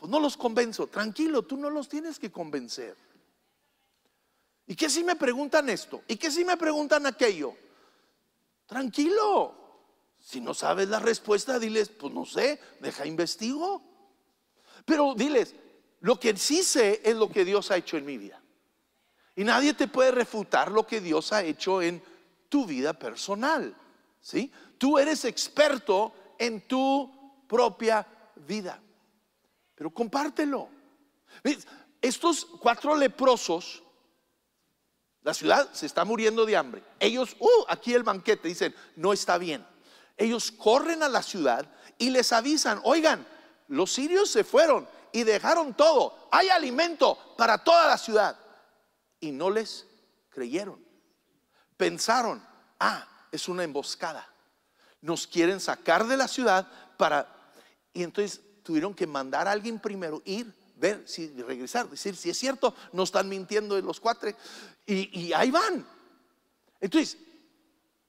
pues 0.00 0.10
no 0.10 0.18
los 0.18 0.38
convenzo. 0.38 0.86
Tranquilo, 0.86 1.42
tú 1.42 1.58
no 1.58 1.68
los 1.68 1.86
tienes 1.86 2.18
que 2.18 2.32
convencer. 2.32 2.96
¿Y 4.66 4.74
qué 4.74 4.88
si 4.88 5.04
me 5.04 5.14
preguntan 5.14 5.68
esto? 5.68 6.02
¿Y 6.08 6.16
qué 6.16 6.30
si 6.30 6.42
me 6.42 6.56
preguntan 6.56 7.04
aquello? 7.04 7.54
Tranquilo. 8.66 9.54
Si 10.18 10.40
no 10.40 10.54
sabes 10.54 10.88
la 10.88 11.00
respuesta, 11.00 11.58
diles, 11.58 11.90
pues 11.90 12.14
no 12.14 12.24
sé, 12.24 12.58
deja 12.80 13.04
investigo. 13.04 13.82
Pero 14.86 15.14
diles, 15.14 15.54
lo 16.00 16.18
que 16.18 16.34
sí 16.34 16.62
sé 16.62 17.02
es 17.04 17.14
lo 17.16 17.28
que 17.28 17.44
Dios 17.44 17.70
ha 17.70 17.76
hecho 17.76 17.98
en 17.98 18.06
mi 18.06 18.16
vida. 18.16 18.40
Y 19.36 19.44
nadie 19.44 19.74
te 19.74 19.86
puede 19.86 20.12
refutar 20.12 20.70
lo 20.70 20.86
que 20.86 21.02
Dios 21.02 21.30
ha 21.34 21.44
hecho 21.44 21.82
en 21.82 22.02
tu 22.48 22.64
vida 22.64 22.94
personal. 22.94 23.76
¿Sí? 24.22 24.50
Tú 24.78 24.98
eres 24.98 25.26
experto 25.26 26.14
en 26.38 26.66
tu 26.66 27.44
propia 27.46 28.06
vida 28.36 28.80
pero 29.80 29.88
compártelo. 29.88 30.68
Estos 32.02 32.44
cuatro 32.44 32.94
leprosos, 32.94 33.82
la 35.22 35.32
ciudad 35.32 35.72
se 35.72 35.86
está 35.86 36.04
muriendo 36.04 36.44
de 36.44 36.54
hambre. 36.54 36.84
Ellos, 36.98 37.34
uh, 37.40 37.64
aquí 37.66 37.94
el 37.94 38.02
banquete, 38.02 38.46
dicen, 38.46 38.74
no 38.96 39.14
está 39.14 39.38
bien. 39.38 39.66
Ellos 40.18 40.52
corren 40.52 41.02
a 41.02 41.08
la 41.08 41.22
ciudad 41.22 41.66
y 41.96 42.10
les 42.10 42.30
avisan, 42.30 42.78
oigan, 42.84 43.26
los 43.68 43.90
sirios 43.90 44.30
se 44.30 44.44
fueron 44.44 44.86
y 45.12 45.22
dejaron 45.22 45.72
todo. 45.72 46.28
Hay 46.30 46.50
alimento 46.50 47.34
para 47.38 47.64
toda 47.64 47.88
la 47.88 47.96
ciudad. 47.96 48.38
Y 49.18 49.32
no 49.32 49.48
les 49.48 49.86
creyeron. 50.28 50.84
Pensaron, 51.78 52.46
ah, 52.78 53.08
es 53.32 53.48
una 53.48 53.64
emboscada. 53.64 54.28
Nos 55.00 55.26
quieren 55.26 55.58
sacar 55.58 56.06
de 56.06 56.18
la 56.18 56.28
ciudad 56.28 56.70
para... 56.98 57.34
Y 57.94 58.02
entonces 58.02 58.42
tuvieron 58.62 58.94
que 58.94 59.06
mandar 59.06 59.48
a 59.48 59.52
alguien 59.52 59.78
primero, 59.78 60.22
ir, 60.24 60.52
ver 60.76 61.02
si 61.06 61.28
regresar, 61.42 61.88
decir 61.88 62.16
si 62.16 62.30
es 62.30 62.38
cierto, 62.38 62.74
no 62.92 63.02
están 63.02 63.28
mintiendo 63.28 63.76
en 63.76 63.84
los 63.84 64.00
cuatro. 64.00 64.30
Y, 64.86 65.20
y 65.20 65.32
ahí 65.32 65.50
van. 65.50 65.86
Entonces, 66.80 67.18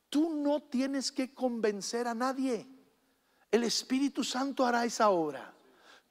tú 0.09 0.29
no 0.29 0.61
tienes 0.61 1.11
que 1.11 1.33
convencer 1.33 2.07
a 2.07 2.13
nadie. 2.13 2.67
El 3.51 3.63
Espíritu 3.63 4.23
Santo 4.23 4.65
hará 4.65 4.85
esa 4.85 5.09
obra. 5.09 5.53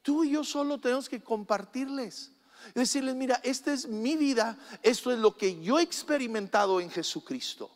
Tú 0.03 0.25
y 0.25 0.33
yo 0.33 0.45
solo 0.45 0.79
tenemos 0.79 1.09
que 1.09 1.23
compartirles. 1.23 2.33
Decirles, 2.75 3.15
mira, 3.15 3.41
esta 3.43 3.73
es 3.73 3.89
mi 3.89 4.17
vida, 4.17 4.59
esto 4.83 5.11
es 5.11 5.19
lo 5.19 5.37
que 5.37 5.61
yo 5.63 5.79
he 5.79 5.83
experimentado 5.83 6.81
en 6.81 6.91
Jesucristo. 6.91 7.71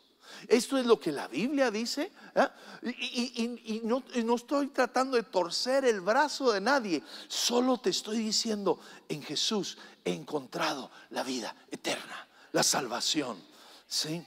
Esto 0.49 0.79
es 0.79 0.87
lo 0.87 0.99
que 0.99 1.13
la 1.13 1.29
Biblia 1.29 1.71
dice. 1.71 2.13
¿eh? 2.35 2.49
Y, 2.83 3.81
no, 3.85 4.03
no, 4.25 4.35
estoy 4.35 4.69
tratando 4.69 5.17
de 5.17 5.23
torcer 5.23 5.85
el 5.85 6.01
brazo 6.01 6.53
de 6.53 6.61
nadie. 6.61 7.03
Solo 7.29 7.79
te 7.79 7.91
estoy 7.91 8.19
diciendo, 8.19 8.79
en 9.09 9.23
Jesús 9.23 9.79
he 10.05 10.13
encontrado 10.13 10.91
la 11.11 11.23
vida 11.23 11.55
eterna, 11.71 12.29
la 12.53 12.63
salvación. 12.63 13.43
¿Sí? 13.87 14.25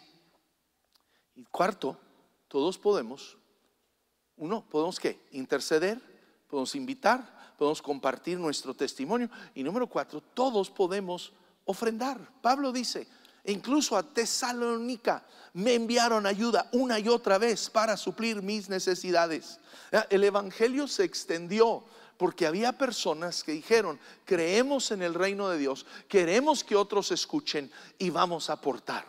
Y 1.36 1.43
cuarto, 1.46 1.98
todos 2.48 2.78
podemos, 2.78 3.38
uno, 4.38 4.65
podemos 4.70 5.00
qué? 5.00 5.28
Interceder, 5.32 6.00
podemos 6.48 6.76
invitar, 6.76 7.56
podemos 7.58 7.82
compartir 7.82 8.39
nuestro 8.39 8.74
testimonio. 8.74 9.30
Y 9.56 9.63
número 9.63 9.88
cuatro, 9.88 10.22
todos 10.22 10.70
podemos 10.70 11.34
ofrendar. 11.65 12.20
Pablo 12.41 12.72
dice, 12.72 13.08
incluso 13.45 13.97
a 13.97 14.04
Tesalónica 14.04 15.23
me 15.54 15.73
enviaron 15.73 16.26
ayuda 16.26 16.69
una 16.71 17.00
y 17.00 17.08
otra 17.08 17.38
vez 17.38 17.69
para 17.69 17.97
suplir 17.97 18.41
mis 18.41 18.69
necesidades. 18.69 19.60
El 20.10 20.23
Evangelio 20.23 20.88
se 20.88 21.04
extendió 21.04 21.84
porque 22.17 22.47
había 22.47 22.78
personas 22.78 23.43
que 23.43 23.54
dijeron, 23.54 24.00
creemos 24.26 24.91
en 24.91 25.02
el 25.02 25.13
reino 25.13 25.50
de 25.50 25.58
Dios, 25.58 25.86
queremos 26.08 26.63
que 26.63 26.76
otros 26.76 27.12
escuchen 27.12 27.71
y 27.97 28.10
vamos 28.10 28.50
a 28.50 28.54
aportar. 28.54 29.06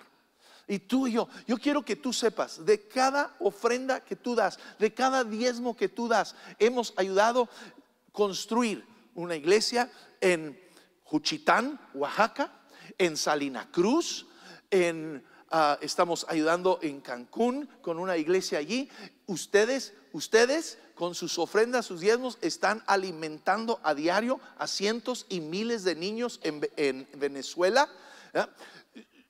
Y 0.67 0.81
tú 0.81 1.07
y 1.07 1.13
yo, 1.13 1.29
yo 1.47 1.57
quiero 1.57 1.83
que 1.83 1.97
tú 1.97 2.13
sepas, 2.13 2.65
de 2.65 2.87
cada 2.87 3.35
ofrenda 3.41 4.05
que 4.05 4.17
tú 4.17 4.35
das, 4.35 4.59
de 4.79 4.93
cada 4.93 5.25
diezmo 5.25 5.75
que 5.75 5.89
tú 5.89 6.09
das, 6.09 6.35
hemos 6.59 6.93
ayudado 6.97 7.45
a 7.45 8.13
construir 8.13 8.85
una 9.15 9.35
iglesia 9.35 9.91
en 10.21 10.61
Juchitán, 11.05 11.81
Oaxaca, 11.95 12.53
en 12.97 13.17
Salina 13.17 13.71
Cruz, 13.71 14.27
en, 14.71 15.25
ah, 15.51 15.79
estamos 15.81 16.27
ayudando 16.29 16.79
en 16.83 17.01
Cancún 17.01 17.69
con 17.83 17.99
una 17.99 18.17
iglesia 18.17 18.59
allí. 18.59 18.89
Ustedes, 19.27 19.95
ustedes 20.13 20.79
con 20.95 21.15
sus 21.15 21.39
ofrendas, 21.39 21.87
sus 21.87 22.01
diezmos, 22.01 22.39
están 22.41 22.83
alimentando 22.87 23.81
a 23.83 23.95
diario 23.95 24.41
a 24.59 24.67
cientos 24.67 25.27
y 25.29 25.41
miles 25.41 25.85
de 25.85 25.95
niños 25.95 26.41
en, 26.43 27.09
Venezuela. 27.15 27.89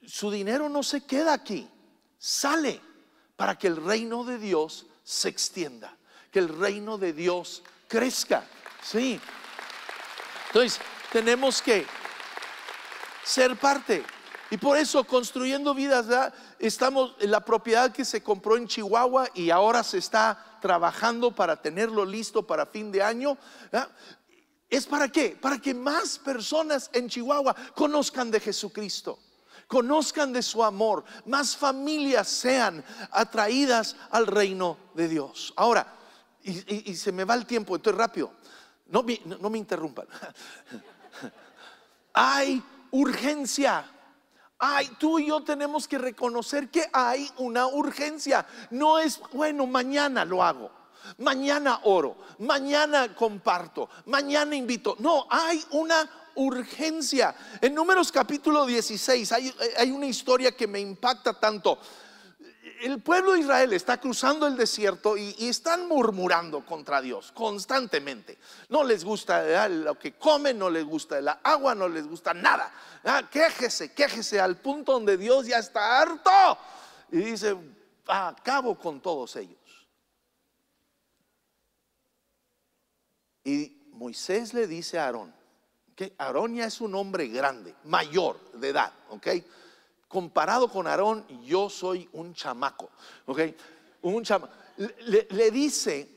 Su 0.06 0.30
dinero 0.30 0.68
no 0.68 0.82
se 0.82 1.04
queda 1.04 1.34
aquí, 1.34 1.68
sale 2.18 2.80
para 3.36 3.58
que 3.58 3.66
el 3.66 3.76
reino 3.76 4.24
de 4.24 4.38
Dios 4.38 4.86
se 5.04 5.28
extienda, 5.28 5.96
que 6.32 6.38
el 6.38 6.48
reino 6.48 6.96
de 6.96 7.12
Dios 7.12 7.62
crezca. 7.86 8.44
Sí. 8.82 9.20
Entonces, 10.46 10.80
tenemos 11.12 11.60
que 11.60 11.86
ser 13.28 13.56
parte. 13.56 14.04
Y 14.50 14.56
por 14.56 14.78
eso 14.78 15.04
construyendo 15.04 15.74
vidas, 15.74 16.32
estamos 16.58 17.14
en 17.20 17.30
la 17.30 17.44
propiedad 17.44 17.92
que 17.92 18.04
se 18.04 18.22
compró 18.22 18.56
en 18.56 18.66
Chihuahua 18.66 19.28
y 19.34 19.50
ahora 19.50 19.82
se 19.82 19.98
está 19.98 20.58
trabajando 20.62 21.34
para 21.34 21.60
tenerlo 21.60 22.06
listo 22.06 22.46
para 22.46 22.64
fin 22.64 22.90
de 22.90 23.02
año. 23.02 23.36
¿Es 24.70 24.86
para 24.86 25.08
qué? 25.08 25.36
Para 25.38 25.58
que 25.58 25.74
más 25.74 26.18
personas 26.18 26.88
en 26.94 27.10
Chihuahua 27.10 27.54
conozcan 27.74 28.30
de 28.30 28.40
Jesucristo, 28.40 29.18
conozcan 29.66 30.32
de 30.32 30.42
su 30.42 30.64
amor, 30.64 31.04
más 31.26 31.54
familias 31.54 32.28
sean 32.28 32.82
atraídas 33.10 33.96
al 34.10 34.26
reino 34.26 34.78
de 34.94 35.08
Dios. 35.08 35.52
Ahora, 35.56 35.94
y, 36.42 36.94
se 36.94 37.12
me 37.12 37.24
va 37.24 37.34
el 37.34 37.44
tiempo, 37.44 37.76
estoy 37.76 37.92
rápido. 37.92 38.32
No 38.86 39.04
no 39.26 39.50
me 39.50 39.58
interrumpan. 39.58 40.06
hay 42.14 42.62
urgencia. 42.90 43.84
Ay, 44.58 44.90
tú 44.98 45.18
y 45.18 45.28
yo 45.28 45.42
tenemos 45.42 45.86
que 45.86 45.98
reconocer 45.98 46.68
que 46.68 46.88
hay 46.92 47.30
una 47.38 47.66
urgencia. 47.66 48.46
No 48.70 48.98
es, 48.98 49.20
bueno, 49.32 49.66
mañana 49.66 50.24
lo 50.24 50.42
hago. 50.42 50.70
Mañana 51.18 51.80
oro, 51.84 52.16
mañana 52.38 53.14
comparto, 53.14 53.88
mañana 54.06 54.54
invito. 54.56 54.96
No, 54.98 55.26
hay 55.30 55.64
una 55.70 56.08
urgencia. 56.34 57.34
En 57.60 57.74
Números 57.74 58.12
capítulo 58.12 58.66
16 58.66 59.32
hay, 59.32 59.54
hay 59.78 59.90
una 59.90 60.06
historia 60.06 60.52
que 60.52 60.66
me 60.66 60.80
impacta 60.80 61.38
tanto 61.38 61.78
el 62.80 63.00
pueblo 63.00 63.32
de 63.32 63.40
Israel 63.40 63.72
está 63.72 63.98
cruzando 64.00 64.46
el 64.46 64.56
desierto 64.56 65.16
y, 65.16 65.34
están 65.38 65.88
murmurando 65.88 66.64
contra 66.64 67.00
Dios 67.00 67.32
constantemente. 67.32 68.38
No 68.68 68.84
les 68.84 69.04
gusta 69.04 69.68
lo 69.68 69.98
que 69.98 70.14
comen, 70.14 70.58
no 70.58 70.70
les 70.70 70.84
gusta 70.84 71.18
el 71.18 71.28
agua, 71.28 71.74
no 71.74 71.88
les 71.88 72.06
gusta 72.06 72.34
nada. 72.34 72.72
Ah, 73.04 73.28
quéjese, 73.30 73.92
quéjese 73.92 74.40
al 74.40 74.56
punto 74.56 74.92
donde 74.92 75.16
Dios 75.16 75.46
ya 75.46 75.58
está 75.58 76.00
harto. 76.00 76.58
Y 77.10 77.18
dice, 77.18 77.56
acabo 78.06 78.78
con 78.78 79.00
todos 79.00 79.36
ellos. 79.36 79.56
Y 83.44 83.88
Moisés 83.92 84.52
le 84.54 84.66
dice 84.66 84.98
a 84.98 85.06
Aarón, 85.06 85.34
que 85.96 86.14
Aarón 86.18 86.54
ya 86.54 86.66
es 86.66 86.80
un 86.80 86.94
hombre 86.94 87.26
grande, 87.28 87.74
mayor 87.84 88.38
de 88.52 88.68
edad, 88.68 88.92
¿ok? 89.08 89.26
Comparado 90.08 90.68
con 90.68 90.86
Aarón, 90.86 91.26
yo 91.44 91.68
soy 91.68 92.08
un 92.12 92.34
chamaco. 92.34 92.90
¿Ok? 93.26 93.40
Un 94.02 94.24
chamaco. 94.24 94.52
Le, 94.76 95.50
dice, 95.50 96.08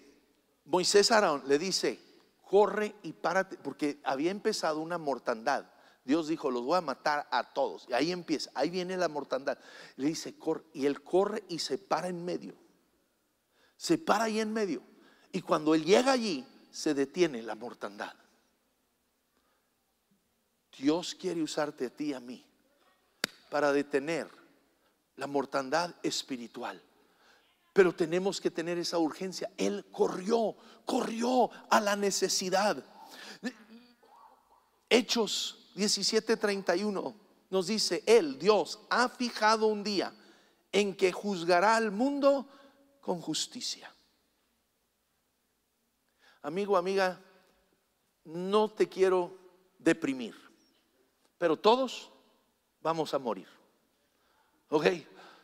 Moisés 0.66 1.12
a 1.12 1.16
Aarón, 1.16 1.44
le 1.46 1.60
dice, 1.60 2.00
corre 2.44 2.96
y 3.04 3.12
párate, 3.12 3.58
porque 3.58 4.00
había 4.04 4.32
empezado 4.32 4.80
una 4.80 4.98
mortandad. 4.98 5.66
Dios 6.04 6.28
dijo, 6.28 6.50
los 6.50 6.64
voy 6.64 6.78
a 6.78 6.82
matar 6.82 7.28
a 7.30 7.54
todos. 7.54 7.86
Y 7.90 7.94
ahí 7.94 8.12
empieza, 8.12 8.50
ahí 8.56 8.70
viene 8.70 8.98
la 8.98 9.08
mortandad. 9.08 9.58
Le 9.98 10.08
dice, 10.08 10.38
corre, 10.38 10.64
y 10.74 10.86
él 10.86 11.04
corre 11.04 11.44
y 11.50 11.60
se 11.60 11.78
para 11.78 12.08
en 12.08 12.24
medio. 12.24 12.56
Se 13.78 13.98
para 13.98 14.26
ahí 14.26 14.40
en 14.40 14.54
medio. 14.54 14.82
Y 15.32 15.42
cuando 15.42 15.76
él 15.76 15.84
llega 15.84 16.12
allí, 16.12 16.46
se 16.72 16.94
detiene 16.94 17.42
la 17.42 17.56
mortandad. 17.56 18.14
Dios 20.78 21.14
quiere 21.14 21.44
usarte 21.44 21.88
a 21.88 21.90
ti 21.90 22.06
y 22.06 22.14
a 22.14 22.20
mí 22.20 22.46
para 23.52 23.74
detener 23.74 24.30
la 25.18 25.28
mortandad 25.28 25.94
espiritual. 26.04 26.82
Pero 27.74 27.94
tenemos 27.94 28.40
que 28.40 28.50
tener 28.50 28.78
esa 28.78 28.98
urgencia. 28.98 29.52
Él 29.58 29.86
corrió, 29.92 30.56
corrió 30.86 31.52
a 31.70 31.82
la 31.82 31.98
necesidad. 31.98 32.82
Hechos 34.90 35.70
17:31 35.76 37.14
nos 37.50 37.68
dice, 37.68 38.04
Él, 38.06 38.40
Dios, 38.40 38.80
ha 38.90 39.10
fijado 39.10 39.68
un 39.68 39.84
día 39.84 40.14
en 40.72 40.96
que 40.96 41.12
juzgará 41.12 41.76
al 41.76 41.92
mundo 41.92 42.48
con 43.02 43.20
justicia. 43.20 43.94
Amigo, 46.42 46.78
amiga, 46.78 47.20
no 48.24 48.72
te 48.72 48.88
quiero 48.88 49.38
deprimir, 49.78 50.36
pero 51.38 51.58
todos 51.60 52.12
vamos 52.82 53.14
a 53.14 53.20
morir. 53.20 53.48
¿Ok? 54.70 54.86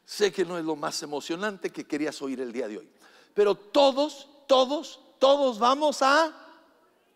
Sé 0.06 0.32
que 0.32 0.46
no 0.46 0.58
es 0.58 0.64
lo 0.64 0.76
más 0.76 1.02
emocionante 1.04 1.70
que 1.70 1.86
querías 1.86 2.22
oír 2.22 2.40
el 2.40 2.52
día 2.52 2.68
de 2.68 2.78
hoy. 2.78 2.90
Pero 3.34 3.56
todos, 3.56 4.28
todos, 4.48 5.02
todos 5.20 5.60
vamos 5.60 6.02
a 6.02 6.34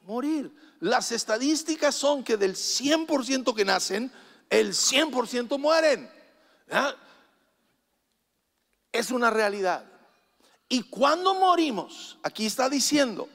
morir. 0.04 0.54
Las 0.80 1.12
estadísticas 1.12 1.96
son 1.96 2.24
que 2.24 2.38
del 2.38 2.56
100% 2.56 3.56
que 3.56 3.66
nacen, 3.66 4.12
el 4.50 4.74
100% 4.74 5.58
mueren. 5.58 6.12
Es 8.92 9.12
una 9.12 9.30
realidad. 9.30 9.86
Y 10.68 10.84
cuando 10.84 11.34
morimos, 11.34 12.18
aquí 12.24 12.46
está 12.46 12.70
diciendo, 12.70 13.30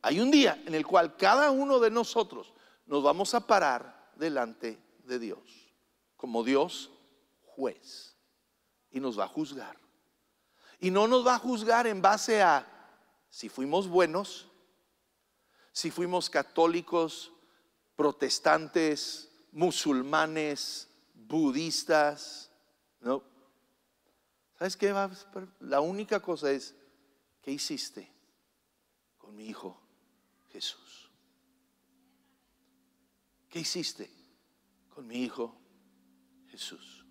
hay 0.00 0.20
un 0.20 0.30
día 0.30 0.62
en 0.66 0.74
el 0.74 0.86
cual 0.86 1.16
cada 1.16 1.50
uno 1.50 1.78
de 1.80 1.90
nosotros 1.90 2.52
nos 2.86 3.02
vamos 3.02 3.34
a 3.34 3.46
parar 3.46 4.10
delante 4.16 4.78
de 5.04 5.18
Dios 5.18 5.61
como 6.22 6.44
Dios 6.44 6.88
juez 7.42 8.14
y 8.92 9.00
nos 9.00 9.18
va 9.18 9.24
a 9.24 9.28
juzgar. 9.28 9.76
Y 10.78 10.88
no 10.88 11.08
nos 11.08 11.26
va 11.26 11.34
a 11.34 11.38
juzgar 11.40 11.88
en 11.88 12.00
base 12.00 12.40
a 12.40 12.64
si 13.28 13.48
fuimos 13.48 13.88
buenos, 13.88 14.46
si 15.72 15.90
fuimos 15.90 16.30
católicos, 16.30 17.32
protestantes, 17.96 19.32
musulmanes, 19.50 20.88
budistas. 21.12 22.52
No. 23.00 23.24
¿Sabes 24.56 24.76
qué? 24.76 24.94
La 25.58 25.80
única 25.80 26.20
cosa 26.20 26.52
es, 26.52 26.72
¿qué 27.40 27.50
hiciste 27.50 28.08
con 29.18 29.34
mi 29.34 29.46
hijo 29.46 29.76
Jesús? 30.52 31.10
¿Qué 33.48 33.58
hiciste 33.58 34.08
con 34.94 35.04
mi 35.08 35.16
hijo 35.16 35.61
Jesús. 36.52 37.02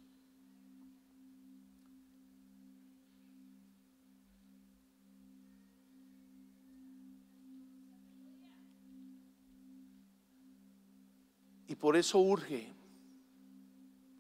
Y 11.68 11.76
por 11.76 11.98
eso 11.98 12.20
urge 12.20 12.72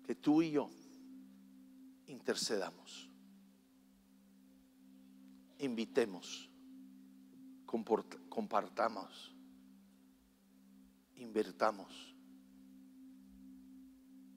que 0.07 0.15
tú 0.15 0.41
y 0.41 0.51
yo 0.51 0.71
intercedamos, 2.07 3.07
invitemos, 5.60 6.49
compartamos, 7.67 9.36
invertamos 11.17 12.11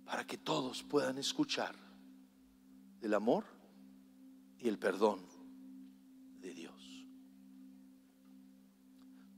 para 0.04 0.26
que 0.26 0.38
todos 0.38 0.82
puedan 0.82 1.18
escuchar 1.18 1.74
el 3.00 3.14
amor 3.14 3.44
y 4.58 4.68
el 4.68 4.78
perdón 4.78 5.20
de 6.40 6.52
Dios. 6.54 7.06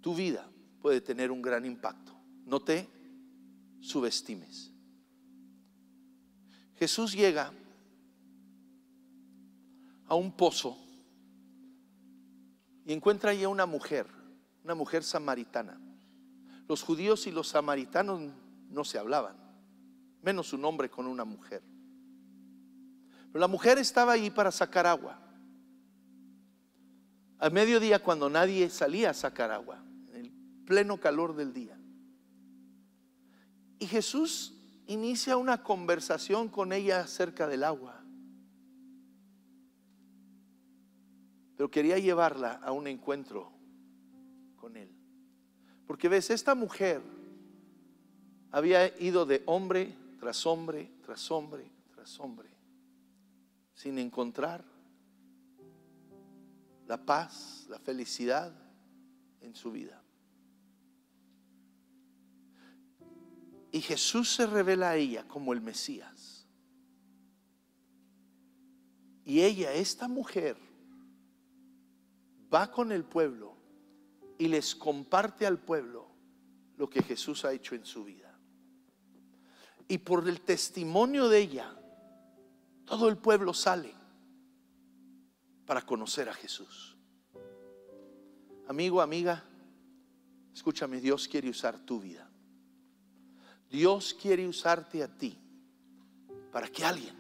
Tu 0.01 0.15
vida 0.15 0.49
puede 0.81 1.01
tener 1.01 1.31
un 1.31 1.43
gran 1.43 1.65
impacto. 1.65 2.13
No 2.45 2.61
te 2.61 2.89
subestimes. 3.81 4.73
Jesús 6.77 7.13
llega 7.13 7.53
a 10.07 10.15
un 10.15 10.37
pozo 10.37 10.79
y 12.85 12.93
encuentra 12.93 13.31
ahí 13.31 13.43
a 13.43 13.49
una 13.49 13.67
mujer, 13.67 14.07
una 14.63 14.75
mujer 14.75 15.03
samaritana. 15.03 15.81
Los 16.69 16.83
judíos 16.83 17.27
y 17.27 17.33
los 17.33 17.49
samaritanos 17.49 18.33
no 18.69 18.85
se 18.85 18.99
hablaban, 18.99 19.37
menos 20.23 20.53
un 20.53 20.65
hombre 20.65 20.91
con 20.91 21.07
una 21.07 21.25
mujer. 21.25 21.63
Pero 23.33 23.41
la 23.41 23.49
mujer 23.49 23.79
estaba 23.79 24.13
ahí 24.13 24.31
para 24.31 24.51
sacar 24.51 24.87
agua. 24.87 25.19
A 27.39 27.51
mediodía 27.51 28.03
cuando 28.03 28.31
nadie 28.31 28.71
salía 28.71 29.11
a 29.11 29.15
sacar 29.15 29.51
agua, 29.51 29.85
en 30.13 30.17
el 30.17 30.33
pleno 30.65 30.99
calor 30.99 31.37
del 31.37 31.53
día. 31.53 31.79
Y 33.79 33.87
Jesús 33.87 34.55
inicia 34.87 35.37
una 35.37 35.63
conversación 35.63 36.49
con 36.49 36.73
ella 36.73 37.01
acerca 37.01 37.47
del 37.47 37.65
agua. 37.65 38.03
Pero 41.57 41.71
quería 41.71 41.99
llevarla 41.99 42.53
a 42.53 42.73
un 42.73 42.87
encuentro 42.87 43.53
con 44.57 44.77
él. 44.77 44.91
Porque 45.87 46.09
ves, 46.09 46.31
esta 46.31 46.55
mujer 46.55 47.03
había 48.51 48.99
ido 48.99 49.27
de 49.27 49.43
hombre 49.47 49.95
tras 50.27 50.45
hombre, 50.45 50.91
tras 51.05 51.31
hombre, 51.31 51.71
tras 51.95 52.19
hombre, 52.19 52.49
sin 53.75 53.97
encontrar 53.97 54.65
la 56.89 56.97
paz, 56.97 57.65
la 57.69 57.79
felicidad 57.79 58.53
en 59.41 59.55
su 59.55 59.71
vida. 59.71 60.03
Y 63.71 63.81
Jesús 63.81 64.35
se 64.35 64.49
revela 64.49 64.91
a 64.91 64.97
ella 64.97 65.29
como 65.29 65.53
el 65.53 65.61
Mesías. 65.61 66.45
Y 69.25 69.43
ella, 69.43 69.75
esta 69.75 70.09
mujer, 70.09 70.57
va 72.53 72.73
con 72.73 72.91
el 72.91 73.05
pueblo 73.05 73.57
y 74.39 74.49
les 74.49 74.75
comparte 74.75 75.47
al 75.47 75.61
pueblo 75.61 76.09
lo 76.77 76.91
que 76.91 77.01
Jesús 77.01 77.45
ha 77.45 77.53
hecho 77.53 77.77
en 77.77 77.87
su 77.87 78.03
vida. 78.03 78.36
Y 79.89 79.99
por 79.99 80.29
el 80.29 80.41
testimonio 80.41 81.29
de 81.29 81.39
ella, 81.39 81.77
todo 82.85 83.09
el 83.09 83.17
pueblo 83.17 83.55
sale 83.55 83.95
para 85.65 85.83
conocer 85.83 86.29
a 86.29 86.35
Jesús. 86.35 86.97
Amigo, 88.69 89.01
amiga, 89.01 89.45
escúchame, 90.55 91.01
Dios 91.01 91.29
quiere 91.29 91.51
usar 91.51 91.79
tu 91.79 92.01
vida. 92.01 92.29
Dios 93.71 94.15
quiere 94.15 94.47
usarte 94.47 95.03
a 95.03 95.09
ti 95.09 95.39
para 96.53 96.69
que 96.69 96.85
alguien, 96.85 97.15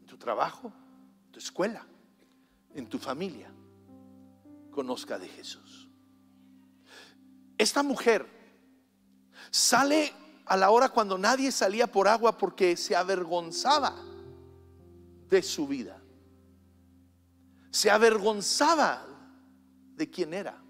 en 0.00 0.06
tu 0.06 0.16
trabajo, 0.16 0.72
en 1.26 1.32
tu 1.32 1.38
escuela, 1.38 1.86
en 2.74 2.86
tu 2.88 2.98
familia, 2.98 3.52
conozca 4.70 5.18
de 5.18 5.28
Jesús. 5.28 5.88
Esta 7.58 7.82
mujer 7.82 8.26
sale 9.50 10.12
a 10.46 10.56
la 10.56 10.70
hora 10.70 10.88
cuando 10.88 11.16
nadie 11.18 11.52
salía 11.52 11.86
por 11.86 12.08
agua 12.08 12.36
porque 12.36 12.76
se 12.76 12.96
avergonzaba 12.96 13.94
de 15.28 15.42
su 15.42 15.66
vida. 15.66 16.00
Se 17.70 17.90
avergonzaba 17.90 19.06
de 19.96 20.10
quién 20.10 20.34
era. 20.34 20.62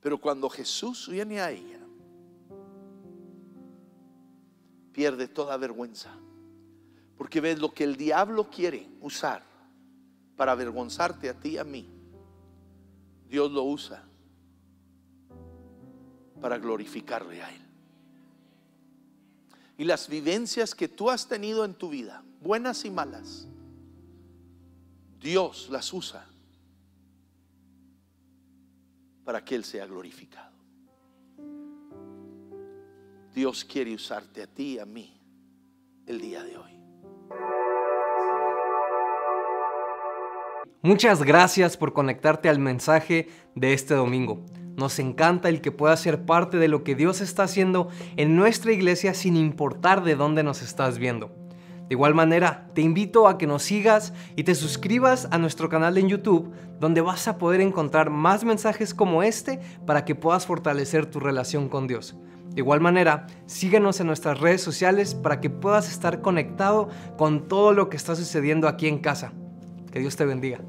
Pero 0.00 0.18
cuando 0.18 0.48
Jesús 0.48 1.08
viene 1.08 1.40
a 1.40 1.50
ella, 1.50 1.80
pierde 4.92 5.28
toda 5.28 5.56
vergüenza. 5.56 6.10
Porque 7.16 7.40
ves 7.40 7.58
lo 7.58 7.72
que 7.72 7.84
el 7.84 7.96
diablo 7.96 8.48
quiere 8.50 8.88
usar 9.00 9.42
para 10.36 10.52
avergonzarte 10.52 11.28
a 11.28 11.34
ti 11.34 11.50
y 11.50 11.58
a 11.58 11.64
mí. 11.64 11.88
Dios 13.28 13.50
lo 13.50 13.64
usa 13.64 14.04
para 16.40 16.58
glorificarle 16.58 17.42
a 17.42 17.52
Él. 17.52 17.67
Y 19.78 19.84
las 19.84 20.08
vivencias 20.08 20.74
que 20.74 20.88
tú 20.88 21.08
has 21.08 21.28
tenido 21.28 21.64
en 21.64 21.72
tu 21.72 21.88
vida, 21.88 22.24
buenas 22.40 22.84
y 22.84 22.90
malas, 22.90 23.46
Dios 25.20 25.68
las 25.70 25.92
usa 25.92 26.26
para 29.24 29.44
que 29.44 29.54
Él 29.54 29.64
sea 29.64 29.86
glorificado. 29.86 30.50
Dios 33.32 33.64
quiere 33.64 33.94
usarte 33.94 34.42
a 34.42 34.48
ti 34.48 34.74
y 34.74 34.78
a 34.80 34.84
mí 34.84 35.16
el 36.06 36.20
día 36.20 36.42
de 36.42 36.58
hoy. 36.58 36.72
Muchas 40.82 41.22
gracias 41.22 41.76
por 41.76 41.92
conectarte 41.92 42.48
al 42.48 42.58
mensaje 42.58 43.28
de 43.54 43.74
este 43.74 43.94
domingo. 43.94 44.44
Nos 44.78 45.00
encanta 45.00 45.48
el 45.48 45.60
que 45.60 45.72
puedas 45.72 45.98
ser 45.98 46.24
parte 46.24 46.56
de 46.56 46.68
lo 46.68 46.84
que 46.84 46.94
Dios 46.94 47.20
está 47.20 47.42
haciendo 47.42 47.88
en 48.16 48.36
nuestra 48.36 48.70
iglesia 48.72 49.12
sin 49.12 49.36
importar 49.36 50.04
de 50.04 50.14
dónde 50.14 50.44
nos 50.44 50.62
estás 50.62 50.98
viendo. 50.98 51.32
De 51.88 51.94
igual 51.94 52.14
manera, 52.14 52.68
te 52.74 52.82
invito 52.82 53.26
a 53.26 53.38
que 53.38 53.48
nos 53.48 53.64
sigas 53.64 54.12
y 54.36 54.44
te 54.44 54.54
suscribas 54.54 55.26
a 55.32 55.38
nuestro 55.38 55.68
canal 55.68 55.98
en 55.98 56.08
YouTube, 56.08 56.52
donde 56.78 57.00
vas 57.00 57.26
a 57.26 57.38
poder 57.38 57.60
encontrar 57.60 58.10
más 58.10 58.44
mensajes 58.44 58.94
como 58.94 59.24
este 59.24 59.58
para 59.84 60.04
que 60.04 60.14
puedas 60.14 60.46
fortalecer 60.46 61.06
tu 61.06 61.18
relación 61.18 61.68
con 61.68 61.88
Dios. 61.88 62.14
De 62.50 62.60
igual 62.60 62.80
manera, 62.80 63.26
síguenos 63.46 63.98
en 63.98 64.06
nuestras 64.06 64.38
redes 64.38 64.62
sociales 64.62 65.16
para 65.16 65.40
que 65.40 65.50
puedas 65.50 65.90
estar 65.90 66.20
conectado 66.20 66.88
con 67.16 67.48
todo 67.48 67.72
lo 67.72 67.88
que 67.88 67.96
está 67.96 68.14
sucediendo 68.14 68.68
aquí 68.68 68.86
en 68.86 69.00
casa. 69.00 69.32
Que 69.90 69.98
Dios 69.98 70.14
te 70.14 70.24
bendiga. 70.24 70.60